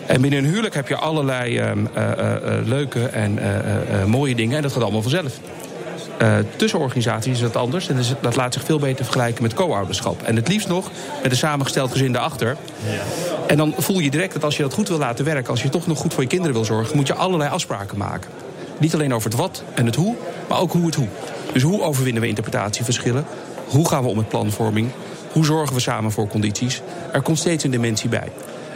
En 0.05 0.21
binnen 0.21 0.39
een 0.39 0.49
huwelijk 0.49 0.75
heb 0.75 0.87
je 0.87 0.95
allerlei 0.95 1.59
uh, 1.59 1.65
uh, 1.65 2.03
uh, 2.07 2.35
leuke 2.63 3.05
en 3.05 3.39
mooie 4.09 4.35
dingen 4.35 4.55
en 4.55 4.61
dat 4.61 4.71
gaat 4.71 4.83
allemaal 4.83 5.01
vanzelf. 5.01 5.39
Tussen 6.55 6.79
organisaties 6.79 7.33
is 7.33 7.39
dat 7.39 7.55
anders 7.55 7.87
en 7.87 7.97
dat 8.21 8.35
laat 8.35 8.53
zich 8.53 8.63
veel 8.63 8.79
beter 8.79 9.05
vergelijken 9.05 9.43
met 9.43 9.53
co-ouderschap. 9.53 10.21
En 10.21 10.35
het 10.35 10.47
liefst 10.47 10.67
nog 10.67 10.91
met 11.21 11.31
een 11.31 11.37
samengesteld 11.37 11.91
gezin 11.91 12.15
erachter. 12.15 12.57
Ja. 12.85 13.01
En 13.47 13.57
dan 13.57 13.73
voel 13.77 13.99
je 13.99 14.09
direct 14.09 14.33
dat 14.33 14.43
als 14.43 14.57
je 14.57 14.63
dat 14.63 14.73
goed 14.73 14.87
wil 14.87 14.97
laten 14.97 15.25
werken, 15.25 15.49
als 15.49 15.61
je 15.61 15.69
toch 15.69 15.87
nog 15.87 15.97
goed 15.97 16.13
voor 16.13 16.23
je 16.23 16.29
kinderen 16.29 16.53
wil 16.53 16.65
zorgen, 16.65 16.95
moet 16.95 17.07
je 17.07 17.13
allerlei 17.13 17.49
afspraken 17.49 17.97
maken. 17.97 18.31
Niet 18.77 18.93
alleen 18.93 19.13
over 19.13 19.29
het 19.29 19.39
wat 19.39 19.63
en 19.73 19.85
het 19.85 19.95
hoe, 19.95 20.15
maar 20.49 20.59
ook 20.59 20.71
hoe 20.71 20.85
het 20.85 20.95
hoe. 20.95 21.07
Dus 21.53 21.63
hoe 21.63 21.81
overwinnen 21.81 22.21
we 22.21 22.27
interpretatieverschillen? 22.27 23.25
Hoe 23.67 23.87
gaan 23.87 24.03
we 24.03 24.09
om 24.09 24.15
met 24.15 24.29
planvorming? 24.29 24.89
Hoe 25.31 25.45
zorgen 25.45 25.75
we 25.75 25.81
samen 25.81 26.11
voor 26.11 26.27
condities? 26.27 26.81
Er 27.11 27.21
komt 27.21 27.39
steeds 27.39 27.63
een 27.63 27.71
dimensie 27.71 28.09
bij. 28.09 28.31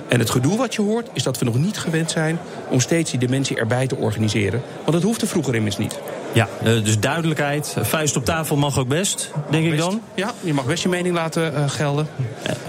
En 0.07 0.19
het 0.19 0.29
gedoe 0.29 0.57
wat 0.57 0.75
je 0.75 0.81
hoort 0.81 1.09
is 1.13 1.23
dat 1.23 1.39
we 1.39 1.45
nog 1.45 1.57
niet 1.57 1.77
gewend 1.77 2.11
zijn 2.11 2.39
om 2.69 2.79
steeds 2.79 3.11
die 3.11 3.19
dimensie 3.19 3.57
erbij 3.57 3.87
te 3.87 3.95
organiseren. 3.95 4.61
Want 4.75 4.91
dat 4.91 5.01
hoefde 5.01 5.27
vroeger 5.27 5.55
immers 5.55 5.77
niet. 5.77 5.99
Ja, 6.35 6.47
uh, 6.63 6.83
dus 6.83 6.99
duidelijkheid, 6.99 7.75
vuist 7.81 8.15
op 8.15 8.25
tafel 8.25 8.55
mag 8.55 8.79
ook 8.79 8.87
best, 8.87 9.31
denk 9.49 9.65
ik 9.65 9.77
dan? 9.77 10.01
Ja, 10.15 10.33
je 10.41 10.53
mag 10.53 10.65
best 10.65 10.83
je 10.83 10.89
mening 10.89 11.15
laten 11.15 11.53
uh, 11.53 11.69
gelden. 11.69 12.07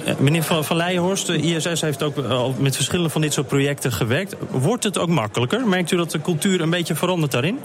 Uh, 0.07 0.15
meneer 0.19 0.43
Van, 0.43 0.65
van 0.65 0.77
Leijenhorst, 0.77 1.27
de 1.27 1.37
ISS 1.37 1.81
heeft 1.81 2.03
ook 2.03 2.15
met 2.59 2.75
verschillende 2.75 3.11
van 3.11 3.21
dit 3.21 3.33
soort 3.33 3.47
projecten 3.47 3.93
gewerkt. 3.93 4.35
Wordt 4.51 4.85
het 4.85 4.99
ook 4.99 5.09
makkelijker? 5.09 5.69
Merkt 5.69 5.91
u 5.91 5.97
dat 5.97 6.11
de 6.11 6.21
cultuur 6.21 6.61
een 6.61 6.71
beetje 6.71 6.95
verandert 6.95 7.33
daarin? 7.33 7.59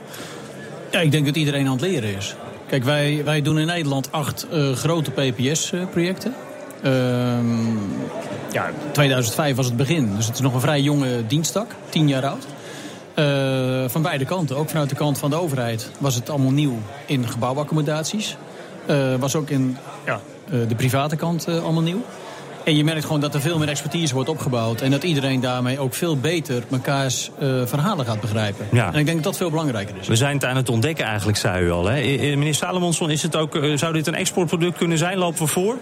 Ja, 0.91 1.00
ik 1.00 1.12
denk 1.12 1.25
dat 1.25 1.36
iedereen 1.36 1.65
aan 1.65 1.72
het 1.72 1.81
leren 1.81 2.15
is. 2.15 2.36
Kijk, 2.67 2.84
wij, 2.84 3.22
wij 3.25 3.41
doen 3.41 3.60
in 3.60 3.67
Nederland 3.67 4.12
acht 4.12 4.48
grote 4.74 5.12
PPS-projecten. 5.12 6.34
Ehm, 6.84 7.77
ja, 8.51 8.72
2005 8.91 9.55
was 9.55 9.65
het 9.65 9.77
begin, 9.77 10.15
dus 10.15 10.25
het 10.25 10.36
is 10.36 10.41
nog 10.41 10.53
een 10.53 10.62
vrij 10.62 10.81
jonge 10.81 11.27
diensttak, 11.27 11.72
tien 11.89 12.08
jaar 12.08 12.25
oud. 12.25 12.46
Uh, 13.15 13.89
van 13.89 14.01
beide 14.01 14.25
kanten, 14.25 14.57
ook 14.57 14.69
vanuit 14.69 14.89
de 14.89 14.95
kant 14.95 15.17
van 15.17 15.29
de 15.29 15.35
overheid, 15.35 15.91
was 15.97 16.15
het 16.15 16.29
allemaal 16.29 16.51
nieuw 16.51 16.77
in 17.05 17.27
gebouwaccommodaties. 17.27 18.37
Uh, 18.89 19.15
was 19.15 19.35
ook 19.35 19.49
in 19.49 19.77
ja, 20.05 20.19
uh, 20.51 20.67
de 20.67 20.75
private 20.75 21.15
kant 21.15 21.47
allemaal 21.47 21.81
nieuw. 21.81 22.01
En 22.63 22.75
je 22.75 22.83
merkt 22.83 23.05
gewoon 23.05 23.21
dat 23.21 23.33
er 23.33 23.41
veel 23.41 23.57
meer 23.57 23.67
expertise 23.67 24.13
wordt 24.13 24.29
opgebouwd. 24.29 24.81
En 24.81 24.91
dat 24.91 25.03
iedereen 25.03 25.39
daarmee 25.39 25.79
ook 25.79 25.93
veel 25.93 26.17
beter 26.17 26.63
mekaars 26.67 27.31
verhalen 27.65 28.05
gaat 28.05 28.21
begrijpen. 28.21 28.67
Ja. 28.71 28.93
En 28.93 28.99
ik 28.99 29.05
denk 29.05 29.17
dat 29.17 29.23
dat 29.23 29.37
veel 29.37 29.49
belangrijker 29.49 29.95
is. 29.99 30.07
We 30.07 30.15
zijn 30.15 30.33
het 30.33 30.45
aan 30.45 30.55
het 30.55 30.69
ontdekken 30.69 31.05
eigenlijk, 31.05 31.37
zei 31.37 31.65
u 31.65 31.71
al. 31.71 31.85
Hè? 31.85 32.01
Meneer 32.35 32.55
Salomonson, 32.55 33.09
is 33.09 33.23
het 33.23 33.35
ook, 33.35 33.59
zou 33.75 33.93
dit 33.93 34.07
een 34.07 34.15
exportproduct 34.15 34.77
kunnen 34.77 34.97
zijn? 34.97 35.17
Lopen 35.17 35.39
we 35.39 35.47
voor? 35.47 35.77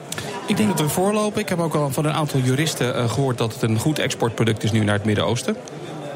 Ik 0.45 0.57
denk 0.57 0.69
dat 0.69 0.79
we 0.79 0.89
voorlopen. 0.89 1.41
Ik 1.41 1.49
heb 1.49 1.59
ook 1.59 1.75
al 1.75 1.89
van 1.89 2.05
een 2.05 2.13
aantal 2.13 2.39
juristen 2.39 3.09
gehoord 3.09 3.37
dat 3.37 3.53
het 3.53 3.61
een 3.61 3.79
goed 3.79 3.99
exportproduct 3.99 4.63
is 4.63 4.71
nu 4.71 4.83
naar 4.83 4.95
het 4.95 5.05
Midden-Oosten. 5.05 5.55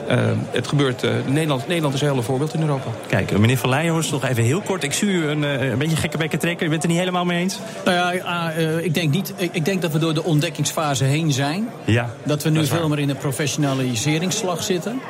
Uh, 0.10 0.18
het 0.52 0.68
gebeurt, 0.68 1.04
uh, 1.04 1.12
Nederland, 1.26 1.68
Nederland 1.68 1.94
is 1.94 2.02
een 2.02 2.08
hele 2.08 2.22
voorbeeld 2.22 2.54
in 2.54 2.62
Europa. 2.62 2.90
Kijk, 3.08 3.38
meneer 3.38 3.58
Van 3.58 3.70
Leijenhorst, 3.70 4.12
nog 4.12 4.26
even 4.26 4.44
heel 4.44 4.62
kort. 4.62 4.84
Ik 4.84 4.94
zie 4.94 5.08
u 5.08 5.28
een, 5.28 5.44
uh, 5.44 5.70
een 5.70 5.78
beetje 5.78 5.96
gekke 5.96 6.18
bekken 6.18 6.40
trekken. 6.40 6.66
U 6.66 6.70
bent 6.70 6.82
het 6.82 6.92
er 6.92 6.98
niet 6.98 7.06
helemaal 7.06 7.26
mee 7.26 7.40
eens? 7.40 7.60
Nou 7.86 7.98
ja, 7.98 8.52
ik, 8.80 8.94
denk 8.94 9.14
niet, 9.14 9.34
ik, 9.38 9.50
ik, 9.54 9.66
denk 9.66 9.82
dat 9.82 9.92
we 9.92 10.00
door 10.00 10.14
de 10.14 10.24
ontdekkingsfase 10.24 11.04
heen 11.04 11.32
zijn. 11.32 11.70
Ja, 11.86 12.10
dat 12.24 12.44
we 12.44 12.50
nu 12.50 12.66
veel 12.66 12.88
meer 12.88 13.00
in 13.00 13.10
een 13.10 13.18
professionaliseringsslag 13.18 14.64
zitten. 14.64 15.02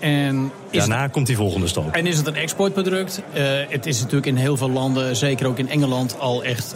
en 0.00 0.52
Daarna 0.70 1.08
komt 1.08 1.26
die 1.26 1.36
volgende 1.36 1.66
stap. 1.66 1.94
En 1.94 2.06
is 2.06 2.16
het 2.16 2.26
een 2.26 2.36
exportproduct? 2.36 3.22
het 3.68 3.86
is 3.86 3.98
natuurlijk 3.98 4.26
in 4.26 4.36
heel 4.36 4.56
veel 4.56 4.70
landen, 4.70 5.16
zeker 5.16 5.46
ook 5.46 5.58
in 5.58 5.68
Engeland, 5.68 6.18
al 6.18 6.44
echt 6.44 6.74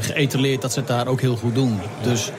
geëtaleerd 0.00 0.62
dat 0.62 0.72
ze 0.72 0.78
het 0.78 0.88
daar 0.88 1.06
ook 1.06 1.20
heel 1.20 1.36
goed 1.36 1.54
doen. 1.54 1.80
Dus 2.02 2.30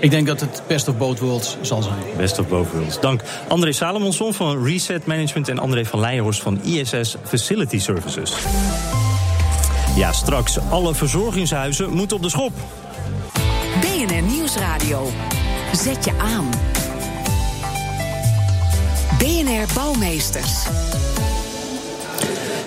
ik 0.00 0.10
denk 0.10 0.26
dat 0.26 0.40
het 0.40 0.62
best 0.66 0.88
of 0.88 0.96
both 0.96 1.18
worlds 1.18 1.56
zal 1.60 1.82
zijn. 1.82 1.98
Best 2.16 2.38
of 2.38 2.48
both 2.48 2.72
worlds. 2.72 3.00
Dank 3.00 3.22
André 3.48 3.72
Salomonson 3.72 4.34
van 4.34 4.64
Reset 4.64 5.06
Management... 5.06 5.48
en 5.48 5.58
André 5.58 5.84
van 5.84 6.00
Leijenhorst 6.00 6.42
van 6.42 6.62
ISS 6.62 7.16
Facility 7.24 7.78
Services. 7.78 8.32
Ja, 9.96 10.12
straks 10.12 10.58
alle 10.70 10.94
verzorgingshuizen 10.94 11.90
moeten 11.90 12.16
op 12.16 12.22
de 12.22 12.28
schop. 12.28 12.52
BNR 13.80 14.22
Nieuwsradio. 14.22 15.10
Zet 15.72 16.04
je 16.04 16.12
aan. 16.18 16.48
BNR 19.18 19.74
Bouwmeesters. 19.74 20.66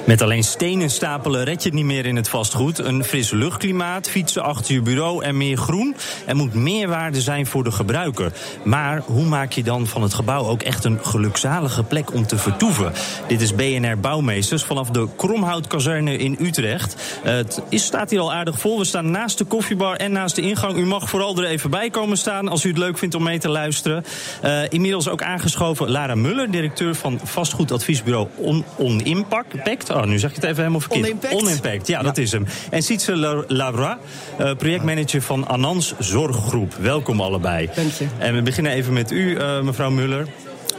Met 0.05 0.21
alleen 0.21 0.43
stenen 0.43 0.89
stapelen 0.89 1.43
red 1.43 1.63
je 1.63 1.69
het 1.69 1.77
niet 1.77 1.85
meer 1.85 2.05
in 2.05 2.15
het 2.15 2.29
vastgoed. 2.29 2.79
Een 2.79 3.03
fris 3.03 3.31
luchtklimaat, 3.31 4.09
fietsen 4.09 4.43
achter 4.43 4.73
je 4.73 4.81
bureau 4.81 5.23
en 5.23 5.37
meer 5.37 5.57
groen. 5.57 5.95
Er 6.25 6.35
moet 6.35 6.53
meer 6.53 6.87
waarde 6.87 7.21
zijn 7.21 7.45
voor 7.45 7.63
de 7.63 7.71
gebruiker. 7.71 8.31
Maar 8.63 9.01
hoe 9.05 9.25
maak 9.25 9.51
je 9.51 9.63
dan 9.63 9.87
van 9.87 10.01
het 10.01 10.13
gebouw 10.13 10.45
ook 10.45 10.61
echt 10.61 10.83
een 10.83 10.99
gelukzalige 11.01 11.83
plek 11.83 12.13
om 12.13 12.27
te 12.27 12.37
vertoeven? 12.37 12.93
Dit 13.27 13.41
is 13.41 13.55
BNR 13.55 13.97
Bouwmeesters 13.99 14.63
vanaf 14.63 14.89
de 14.89 15.07
Kromhoutkazerne 15.15 16.17
in 16.17 16.37
Utrecht. 16.39 16.95
Het 17.23 17.61
is, 17.69 17.83
staat 17.83 18.09
hier 18.09 18.19
al 18.19 18.33
aardig 18.33 18.59
vol. 18.59 18.77
We 18.77 18.85
staan 18.85 19.11
naast 19.11 19.37
de 19.37 19.45
koffiebar 19.45 19.95
en 19.95 20.11
naast 20.11 20.35
de 20.35 20.41
ingang. 20.41 20.77
U 20.77 20.85
mag 20.85 21.09
vooral 21.09 21.37
er 21.37 21.45
even 21.45 21.69
bij 21.69 21.89
komen 21.89 22.17
staan 22.17 22.47
als 22.47 22.63
u 22.63 22.69
het 22.69 22.77
leuk 22.77 22.97
vindt 22.97 23.15
om 23.15 23.23
mee 23.23 23.39
te 23.39 23.49
luisteren. 23.49 24.03
Uh, 24.43 24.61
inmiddels 24.69 25.07
ook 25.07 25.21
aangeschoven 25.21 25.89
Lara 25.89 26.15
Muller, 26.15 26.51
directeur 26.51 26.95
van 26.95 27.19
vastgoedadviesbureau 27.23 28.27
On, 28.35 28.65
On 28.75 28.99
Impact. 29.05 29.63
Oh, 29.93 30.03
nu 30.03 30.19
zeg 30.19 30.29
je 30.29 30.35
het 30.35 30.45
even 30.45 30.57
helemaal 30.57 30.79
verkeerd. 30.79 31.05
Onimpact. 31.05 31.33
Onimpact, 31.33 31.87
ja, 31.87 32.01
dat 32.01 32.17
is 32.17 32.31
hem. 32.31 32.45
En 32.69 32.81
Sietse 32.81 33.43
Lavra, 33.47 33.99
uh, 34.39 34.55
projectmanager 34.55 35.21
van 35.21 35.47
Anans 35.47 35.93
Zorggroep. 35.99 36.73
Welkom 36.73 37.21
allebei. 37.21 37.69
Dank 37.75 37.91
je. 37.91 38.05
En 38.17 38.35
we 38.35 38.41
beginnen 38.41 38.71
even 38.71 38.93
met 38.93 39.11
u, 39.11 39.37
uh, 39.37 39.61
mevrouw 39.61 39.89
Muller. 39.89 40.27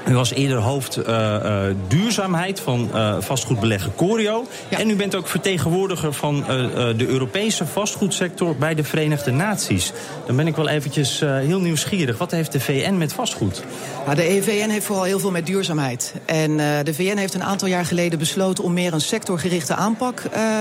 U 0.09 0.15
was 0.15 0.33
eerder 0.33 0.59
hoofd 0.59 0.97
uh, 0.97 1.05
uh, 1.07 1.61
duurzaamheid 1.89 2.61
van 2.61 2.91
uh, 2.95 3.17
vastgoedbelegger 3.21 3.93
Corio. 3.97 4.47
Ja. 4.69 4.79
En 4.79 4.91
u 4.91 4.97
bent 4.97 5.15
ook 5.15 5.29
vertegenwoordiger 5.29 6.13
van 6.13 6.45
de 6.97 7.07
Europese 7.07 7.67
vastgoedsector 7.67 8.57
bij 8.57 8.75
de 8.75 8.85
Verenigde 8.85 9.31
Naties. 9.31 9.93
Dan 10.27 10.37
ben 10.37 10.47
ik 10.47 10.57
wel 10.57 10.69
eventjes 10.69 11.21
heel 11.21 11.61
nieuwsgierig. 11.61 12.19
Wat 12.19 12.31
heeft 12.31 12.53
de 12.53 12.61
VN 12.61 12.97
met 12.97 13.13
vastgoed? 13.13 13.63
Nou, 14.05 14.17
de 14.17 14.43
VN 14.43 14.69
heeft 14.69 14.87
vooral 14.87 15.05
heel 15.05 15.19
veel 15.19 15.31
met 15.31 15.47
duurzaamheid. 15.47 16.15
En 16.25 16.57
de 16.85 16.95
VN 16.95 17.17
heeft 17.17 17.35
een 17.35 17.45
aantal 17.45 17.69
jaar 17.69 17.85
geleden 17.85 18.19
besloten 18.19 18.65
om 18.65 18.73
meer 18.73 18.93
een 18.93 19.01
sectorgerichte 19.01 19.75
aanpak 19.75 20.21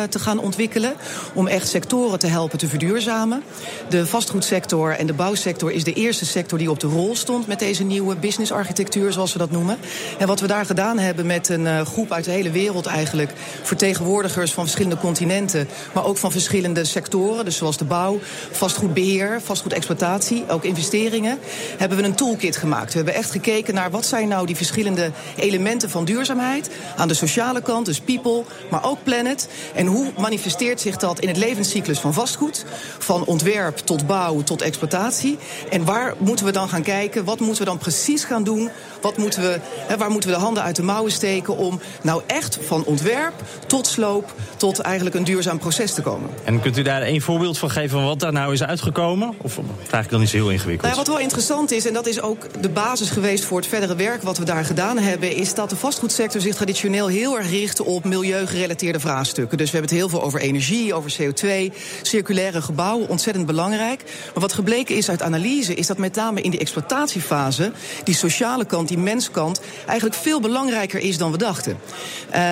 te 0.10 0.20
gaan 0.20 0.40
ontwikkelen. 0.40 0.94
Om 1.34 1.48
echt 1.48 1.68
sectoren 1.68 2.20
te 2.20 2.28
helpen 2.28 2.58
te 2.58 2.68
verduurzamen. 2.68 3.44
De 3.90 4.08
vastgoedsector 4.08 4.92
en 4.92 5.08
de 5.08 5.14
bouwsector 5.14 5.72
is 5.72 5.84
de 5.84 5.94
eerste 5.94 6.26
sector 6.26 6.58
die 6.58 6.72
op 6.72 6.80
de 6.80 6.88
rol 6.88 7.16
stond 7.16 7.48
met 7.48 7.60
deze 7.60 7.84
nieuwe 7.84 8.16
businessarchitectuur, 8.16 9.12
zoals 9.12 9.33
dat 9.38 9.52
noemen. 9.52 9.78
En 10.18 10.28
wat 10.28 10.40
we 10.40 10.48
daar 10.48 10.66
gedaan 10.66 11.00
hebben 11.00 11.26
met 11.26 11.50
een 11.50 11.66
uh, 11.66 11.82
groep 11.82 12.12
uit 12.12 12.26
de 12.26 12.32
hele 12.32 12.52
wereld 12.52 12.86
eigenlijk, 12.86 13.32
vertegenwoordigers 13.62 14.52
van 14.52 14.64
verschillende 14.64 14.98
continenten, 14.98 15.68
maar 15.94 16.06
ook 16.06 16.18
van 16.18 16.32
verschillende 16.32 16.86
sectoren, 16.86 17.46
dus 17.46 17.58
zoals 17.58 17.78
de 17.78 17.86
bouw, 17.86 18.20
vastgoedbeheer, 18.52 19.42
vastgoedexploitatie, 19.42 20.44
ook 20.48 20.64
investeringen, 20.64 21.40
hebben 21.78 21.98
we 21.98 22.04
een 22.04 22.16
toolkit 22.16 22.58
gemaakt. 22.58 22.92
We 22.92 22.96
hebben 22.98 23.16
echt 23.16 23.32
gekeken 23.32 23.74
naar 23.74 23.92
wat 23.92 24.06
zijn 24.06 24.28
nou 24.28 24.46
die 24.46 24.56
verschillende 24.56 25.12
elementen 25.36 25.90
van 25.90 26.06
duurzaamheid 26.06 26.70
aan 26.98 27.08
de 27.08 27.14
sociale 27.14 27.62
kant, 27.62 27.86
dus 27.86 28.00
people, 28.00 28.44
maar 28.70 28.86
ook 28.86 29.04
planet. 29.04 29.50
En 29.74 29.86
hoe 29.86 30.12
manifesteert 30.18 30.82
zich 30.82 30.98
dat 30.98 31.20
in 31.20 31.28
het 31.28 31.38
levenscyclus 31.38 32.00
van 32.00 32.14
vastgoed, 32.14 32.66
van 33.00 33.26
ontwerp 33.26 33.78
tot 33.78 34.08
bouw 34.08 34.42
tot 34.42 34.62
exploitatie? 34.62 35.38
En 35.70 35.86
waar 35.86 36.14
moeten 36.18 36.46
we 36.46 36.52
dan 36.52 36.70
gaan 36.70 36.84
kijken? 36.84 37.24
Wat 37.24 37.40
moeten 37.40 37.64
we 37.64 37.70
dan 37.70 37.78
precies 37.78 38.24
gaan 38.24 38.44
doen? 38.44 38.70
Wat 39.04 39.18
moeten 39.18 39.42
we, 39.42 39.60
hè, 39.64 39.98
waar 39.98 40.10
moeten 40.10 40.30
we 40.30 40.36
de 40.36 40.42
handen 40.42 40.64
uit 40.64 40.76
de 40.76 40.84
mouwen 40.84 41.12
steken 41.12 41.58
om 41.58 41.80
nou 42.02 42.22
echt 42.28 42.58
van 42.62 42.84
ontwerp 42.86 43.34
tot 43.68 43.88
sloop 43.88 44.34
tot 44.58 44.80
eigenlijk 44.80 45.16
een 45.16 45.24
duurzaam 45.24 45.60
proces 45.60 45.94
te 45.94 46.02
komen. 46.02 46.30
En 46.44 46.62
kunt 46.62 46.78
u 46.78 46.82
daar 46.82 47.02
een 47.02 47.22
voorbeeld 47.22 47.58
van 47.58 47.70
geven 47.70 47.90
van 47.90 48.06
wat 48.06 48.20
daar 48.20 48.32
nou 48.32 48.54
is 48.54 48.64
uitgekomen? 48.64 49.34
Of 49.42 49.60
vraag 49.88 50.04
ik 50.04 50.10
dan 50.10 50.22
iets 50.22 50.32
heel 50.32 50.50
ingewikkeld? 50.50 50.92
Nou, 50.92 50.96
wat 50.96 51.08
wel 51.08 51.20
interessant 51.20 51.72
is, 51.72 51.86
en 51.86 51.94
dat 51.94 52.08
is 52.08 52.22
ook 52.22 52.62
de 52.62 52.70
basis 52.70 53.10
geweest 53.10 53.46
voor 53.46 53.58
het 53.58 53.68
verdere 53.68 53.96
werk 53.96 54.22
wat 54.22 54.38
we 54.38 54.46
daar 54.46 54.66
gedaan 54.66 54.98
hebben, 54.98 55.36
is 55.36 55.54
dat 55.54 55.70
de 55.70 55.76
vastgoedsector 55.76 56.42
zich 56.42 56.56
traditioneel 56.56 57.08
heel 57.08 57.38
erg 57.38 57.50
richt 57.50 57.82
op 57.82 58.04
milieugerelateerde 58.04 59.00
vraagstukken. 59.00 59.58
Dus 59.58 59.72
we 59.72 59.78
hebben 59.78 59.92
het 59.92 60.00
heel 60.00 60.10
veel 60.10 60.24
over 60.24 60.40
energie, 60.40 60.94
over 60.94 61.16
CO2, 61.22 61.74
circulaire 62.02 62.62
gebouwen, 62.62 63.10
ontzettend 63.10 63.46
belangrijk. 63.46 64.04
Maar 64.04 64.42
wat 64.42 64.54
gebleken 64.54 64.96
is 64.96 65.10
uit 65.10 65.22
analyse, 65.22 65.74
is 65.74 65.88
dat 65.88 65.98
met 65.98 66.16
name 66.16 66.42
in 66.42 66.52
die 66.52 66.60
exploitatiefase 66.60 67.72
die 68.04 68.16
sociale 68.16 68.66
kant, 68.66 68.92
die 68.96 69.04
menskant 69.04 69.62
eigenlijk 69.86 70.20
veel 70.20 70.40
belangrijker 70.40 71.00
is 71.00 71.18
dan 71.18 71.32
we 71.32 71.38
dachten. 71.38 71.78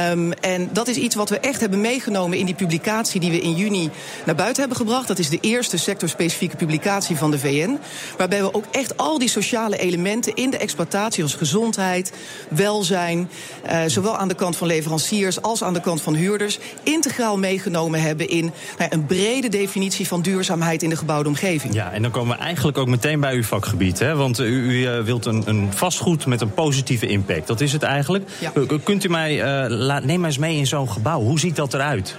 Um, 0.10 0.33
en 0.33 0.69
dat 0.74 0.88
is 0.88 0.95
iets 0.95 1.15
wat 1.15 1.29
we 1.29 1.39
echt 1.39 1.60
hebben 1.60 1.81
meegenomen 1.81 2.38
in 2.38 2.45
die 2.45 2.55
publicatie 2.55 3.19
die 3.19 3.31
we 3.31 3.41
in 3.41 3.55
juni 3.55 3.89
naar 4.25 4.36
buiten 4.36 4.60
hebben 4.60 4.77
gebracht. 4.77 5.07
Dat 5.07 5.19
is 5.19 5.29
de 5.29 5.38
eerste 5.41 5.77
sectorspecifieke 5.77 6.55
publicatie 6.55 7.15
van 7.15 7.31
de 7.31 7.39
VN. 7.39 7.79
Waarbij 8.17 8.41
we 8.41 8.53
ook 8.53 8.65
echt 8.71 8.98
al 8.98 9.19
die 9.19 9.29
sociale 9.29 9.77
elementen 9.77 10.36
in 10.36 10.50
de 10.50 10.57
exploitatie, 10.57 11.24
als 11.24 11.33
gezondheid, 11.33 12.12
welzijn, 12.50 13.29
uh, 13.65 13.81
zowel 13.88 14.17
aan 14.17 14.27
de 14.27 14.36
kant 14.36 14.57
van 14.57 14.67
leveranciers 14.67 15.41
als 15.41 15.63
aan 15.63 15.74
de 15.74 15.81
kant 15.81 16.01
van 16.01 16.13
huurders, 16.13 16.60
integraal 16.83 17.38
meegenomen 17.38 18.01
hebben 18.01 18.29
in 18.29 18.51
nou, 18.77 18.91
een 18.93 19.05
brede 19.05 19.50
definitie 19.50 20.07
van 20.07 20.21
duurzaamheid 20.21 20.83
in 20.83 20.89
de 20.89 20.95
gebouwde 20.95 21.29
omgeving. 21.29 21.74
Ja, 21.74 21.91
en 21.91 22.01
dan 22.01 22.12
komen 22.12 22.38
we 22.38 22.43
eigenlijk 22.43 22.77
ook 22.77 22.88
meteen 22.88 23.19
bij 23.19 23.36
uw 23.36 23.43
vakgebied. 23.43 24.00
Hè? 24.00 24.15
Want 24.15 24.39
u, 24.39 24.43
u 24.43 24.79
uh, 24.79 25.00
wilt 25.00 25.25
een, 25.25 25.43
een 25.45 25.69
vastgoed 25.74 26.25
met 26.31 26.41
een 26.41 26.53
positieve 26.53 27.07
impact. 27.07 27.47
Dat 27.47 27.61
is 27.61 27.73
het 27.73 27.83
eigenlijk. 27.83 28.29
Ja. 28.39 28.51
Kunt 28.83 29.03
u 29.03 29.09
mij, 29.09 29.63
uh, 29.63 29.77
laat, 29.77 30.03
neem 30.03 30.19
maar 30.19 30.29
eens 30.29 30.38
mee 30.38 30.57
in 30.57 30.67
zo'n 30.67 30.89
gebouw. 30.89 31.21
Hoe 31.21 31.39
ziet 31.39 31.55
dat 31.55 31.73
eruit? 31.73 32.15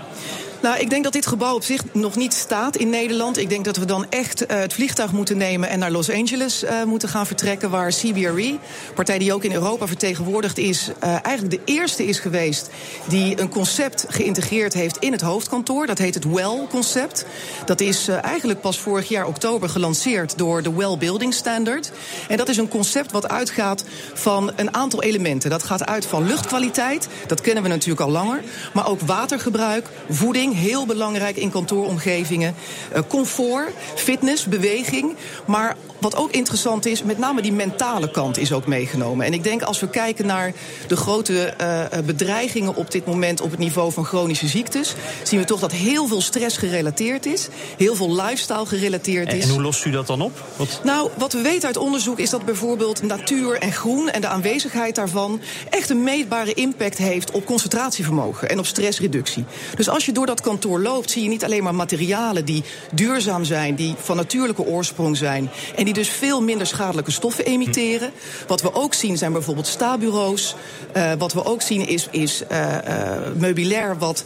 Nou, 0.62 0.78
ik 0.78 0.90
denk 0.90 1.04
dat 1.04 1.12
dit 1.12 1.26
gebouw 1.26 1.54
op 1.54 1.62
zich 1.62 1.83
nog 1.92 2.16
niet 2.16 2.33
staat 2.33 2.76
in 2.76 2.90
Nederland. 2.90 3.38
Ik 3.38 3.49
denk 3.49 3.64
dat 3.64 3.76
we 3.76 3.85
dan 3.85 4.07
echt 4.11 4.42
uh, 4.42 4.59
het 4.59 4.73
vliegtuig 4.73 5.12
moeten 5.12 5.37
nemen 5.37 5.69
en 5.69 5.78
naar 5.78 5.90
Los 5.90 6.11
Angeles 6.11 6.64
uh, 6.64 6.83
moeten 6.85 7.09
gaan 7.09 7.26
vertrekken, 7.26 7.71
waar 7.71 7.90
CBRE, 7.90 8.59
partij 8.95 9.19
die 9.19 9.33
ook 9.33 9.45
in 9.45 9.52
Europa 9.52 9.87
vertegenwoordigd 9.87 10.59
is, 10.59 10.88
uh, 10.88 11.19
eigenlijk 11.23 11.50
de 11.50 11.73
eerste 11.73 12.07
is 12.07 12.19
geweest 12.19 12.71
die 13.09 13.40
een 13.40 13.49
concept 13.49 14.07
geïntegreerd 14.09 14.73
heeft 14.73 14.97
in 14.97 15.12
het 15.12 15.21
hoofdkantoor. 15.21 15.87
Dat 15.87 15.99
heet 15.99 16.14
het 16.14 16.25
WELL-concept. 16.25 17.26
Dat 17.64 17.81
is 17.81 18.09
eigenlijk 18.09 18.61
pas 18.61 18.78
vorig 18.78 19.09
jaar 19.09 19.26
oktober 19.26 19.69
gelanceerd 19.69 20.38
door 20.38 20.62
de 20.62 20.75
Well 20.75 20.97
Building 20.99 21.35
Standard. 21.35 21.92
En 22.28 22.37
dat 22.37 22.49
is 22.49 22.57
een 22.57 22.69
concept 22.69 23.12
wat 23.12 23.28
uitgaat 23.28 23.85
van 24.14 24.52
een 24.57 24.75
aantal 24.75 25.02
elementen. 25.02 25.50
Dat 25.50 25.62
gaat 25.62 25.87
uit 25.87 26.07
van 26.07 26.26
luchtkwaliteit, 26.26 27.09
dat 27.26 27.40
kennen 27.40 27.62
we 27.62 27.69
natuurlijk 27.69 28.00
al 28.00 28.11
langer, 28.11 28.42
maar 28.73 28.88
ook 28.88 29.00
watergebruik, 29.00 29.88
voeding 30.09 30.50
heel 30.55 30.87
belangrijk 30.87 31.37
in 31.37 31.51
kantooromgevingen. 31.51 32.55
Uh, 32.93 33.01
comfort, 33.09 33.73
fitness, 33.95 34.47
beweging. 34.47 35.15
Maar 35.47 35.77
wat 36.03 36.17
ook 36.17 36.31
interessant 36.31 36.87
is, 36.87 37.03
met 37.03 37.19
name 37.19 37.43
die 37.43 37.53
mentale 37.53 38.11
kant 38.11 38.39
is 38.39 38.53
ook 38.53 38.67
meegenomen. 38.67 39.27
En 39.27 39.33
ik 39.33 39.43
denk 39.43 39.63
als 39.63 39.81
we 39.81 39.89
kijken 39.89 40.27
naar 40.27 40.53
de 40.87 40.97
grote 40.97 41.55
uh, 41.61 41.99
bedreigingen 42.05 42.77
op 42.77 42.91
dit 42.91 43.07
moment 43.07 43.41
op 43.41 43.51
het 43.51 43.59
niveau 43.59 43.93
van 43.93 44.05
chronische 44.05 44.49
ziektes, 44.49 44.95
zien 45.23 45.41
we 45.41 45.47
toch 45.47 45.61
dat 45.61 45.73
heel 45.73 46.07
veel 46.07 46.21
stress 46.21 46.57
gerelateerd 46.57 47.27
is, 47.27 47.49
heel 47.77 47.95
veel 47.95 48.15
lifestyle 48.15 48.67
gerelateerd 48.67 49.33
is. 49.33 49.45
En 49.45 49.51
hoe 49.51 49.63
lost 49.63 49.85
u 49.85 49.91
dat 49.91 50.07
dan 50.07 50.21
op? 50.21 50.45
Wat... 50.57 50.81
Nou, 50.85 51.11
wat 51.19 51.33
we 51.33 51.41
weten 51.41 51.67
uit 51.67 51.77
onderzoek 51.77 52.19
is 52.19 52.31
dat 52.31 52.45
bijvoorbeeld 52.45 53.03
natuur 53.03 53.59
en 53.59 53.73
groen 53.73 54.11
en 54.11 54.21
de 54.21 54.27
aanwezigheid 54.27 54.95
daarvan 54.95 55.41
echt 55.71 55.91
een 55.91 56.03
meetbare 56.03 56.55
impact 56.55 56.99
heeft 56.99 57.31
op 57.31 57.47
concentratievermogen 57.47 58.49
en 58.49 58.59
op 58.59 58.67
stressreductie. 58.67 59.45
Dus 59.77 59.89
als 59.89 60.07
je 60.07 60.13
door 60.13 60.27
dat 60.27 60.41
kantoor 60.43 60.81
loopt, 60.81 61.11
zie 61.11 61.23
je 61.23 61.29
niet 61.29 61.45
alleen 61.45 61.63
maar 61.63 61.75
materialen 61.75 62.45
die 62.45 62.65
duurzaam 62.93 63.45
zijn, 63.45 63.75
die 63.75 63.95
van 63.99 64.17
natuurlijke 64.17 64.67
oorsprong 64.67 65.17
zijn 65.17 65.51
en 65.77 65.85
die 65.85 65.95
dus 65.95 66.09
veel 66.09 66.43
minder 66.43 66.67
schadelijke 66.67 67.11
stoffen 67.11 67.45
emitteren. 67.45 68.11
Wat 68.47 68.63
we 68.63 68.75
ook 68.75 68.95
zien 68.95 69.19
zijn 69.19 69.33
bijvoorbeeld 69.33 69.67
stabureaus. 69.67 70.55
Uh, 70.97 71.13
wat 71.19 71.33
we 71.33 71.45
ook 71.45 71.63
zien 71.63 71.89
is, 71.89 72.09
is 72.11 72.43
uh, 72.53 72.59
uh, 72.59 73.13
meubilair 73.37 73.99
wat 73.99 74.25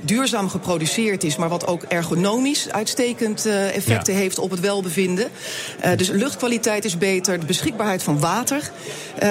duurzaam 0.00 0.48
geproduceerd 0.48 1.24
is, 1.24 1.36
maar 1.36 1.48
wat 1.48 1.66
ook 1.66 1.82
ergonomisch 1.82 2.70
uitstekend 2.70 3.46
effecten 3.46 4.12
ja. 4.12 4.18
heeft 4.18 4.38
op 4.38 4.50
het 4.50 4.60
welbevinden. 4.60 5.28
dus 5.96 6.08
luchtkwaliteit 6.08 6.84
is 6.84 6.98
beter, 6.98 7.40
de 7.40 7.46
beschikbaarheid 7.46 8.02
van 8.02 8.20
water 8.20 8.70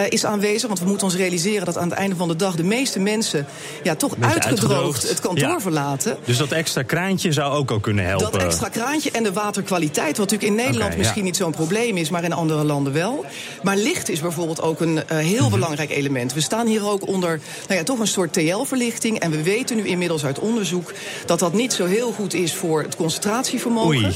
is 0.09 0.25
aanwezig, 0.25 0.67
want 0.67 0.79
we 0.79 0.85
moeten 0.85 1.07
ons 1.07 1.15
realiseren 1.15 1.65
dat 1.65 1.77
aan 1.77 1.89
het 1.89 1.97
einde 1.97 2.15
van 2.15 2.27
de 2.27 2.35
dag 2.35 2.55
de 2.55 2.63
meeste 2.63 2.99
mensen 2.99 3.45
ja, 3.83 3.95
toch 3.95 4.15
uitgedroogd, 4.19 4.45
uitgedroogd, 4.45 5.09
het 5.09 5.19
kantoor 5.19 5.47
ja. 5.47 5.58
Verlaten. 5.61 6.17
Dus 6.25 6.37
dat 6.37 6.51
extra 6.51 6.83
kraantje 6.83 7.31
zou 7.31 7.53
ook 7.53 7.71
al 7.71 7.79
kunnen 7.79 8.05
helpen? 8.05 8.31
Dat 8.31 8.41
extra 8.41 8.69
kraantje 8.69 9.11
en 9.11 9.23
de 9.23 9.33
waterkwaliteit, 9.33 10.17
wat 10.17 10.31
natuurlijk 10.31 10.49
in 10.49 10.55
Nederland 10.55 10.85
okay, 10.85 10.97
misschien 10.97 11.21
ja. 11.21 11.27
niet 11.27 11.37
zo'n 11.37 11.51
probleem 11.51 11.97
is, 11.97 12.09
maar 12.09 12.23
in 12.23 12.33
andere 12.33 12.63
landen 12.63 12.93
wel. 12.93 13.25
Maar 13.63 13.77
licht 13.77 14.09
is 14.09 14.19
bijvoorbeeld 14.19 14.61
ook 14.61 14.79
een 14.79 14.95
uh, 14.95 15.01
heel 15.07 15.31
mm 15.31 15.37
-hmm. 15.37 15.49
belangrijk 15.49 15.89
element. 15.89 16.33
We 16.33 16.41
staan 16.41 16.67
hier 16.67 16.89
ook 16.89 17.07
onder 17.07 17.39
nou 17.67 17.79
ja, 17.79 17.83
toch 17.83 17.99
een 17.99 18.07
soort 18.07 18.33
TL-verlichting. 18.33 19.19
En 19.19 19.31
we 19.31 19.43
weten 19.43 19.75
nu 19.75 19.87
inmiddels 19.87 20.25
uit 20.25 20.39
onderzoek 20.39 20.93
dat 21.25 21.39
dat 21.39 21.53
niet 21.53 21.73
zo 21.73 21.85
heel 21.85 22.11
goed 22.11 22.33
is 22.33 22.53
voor 22.53 22.81
het 22.81 22.95
concentratievermogen. 22.95 24.03
Uh, 24.03 24.13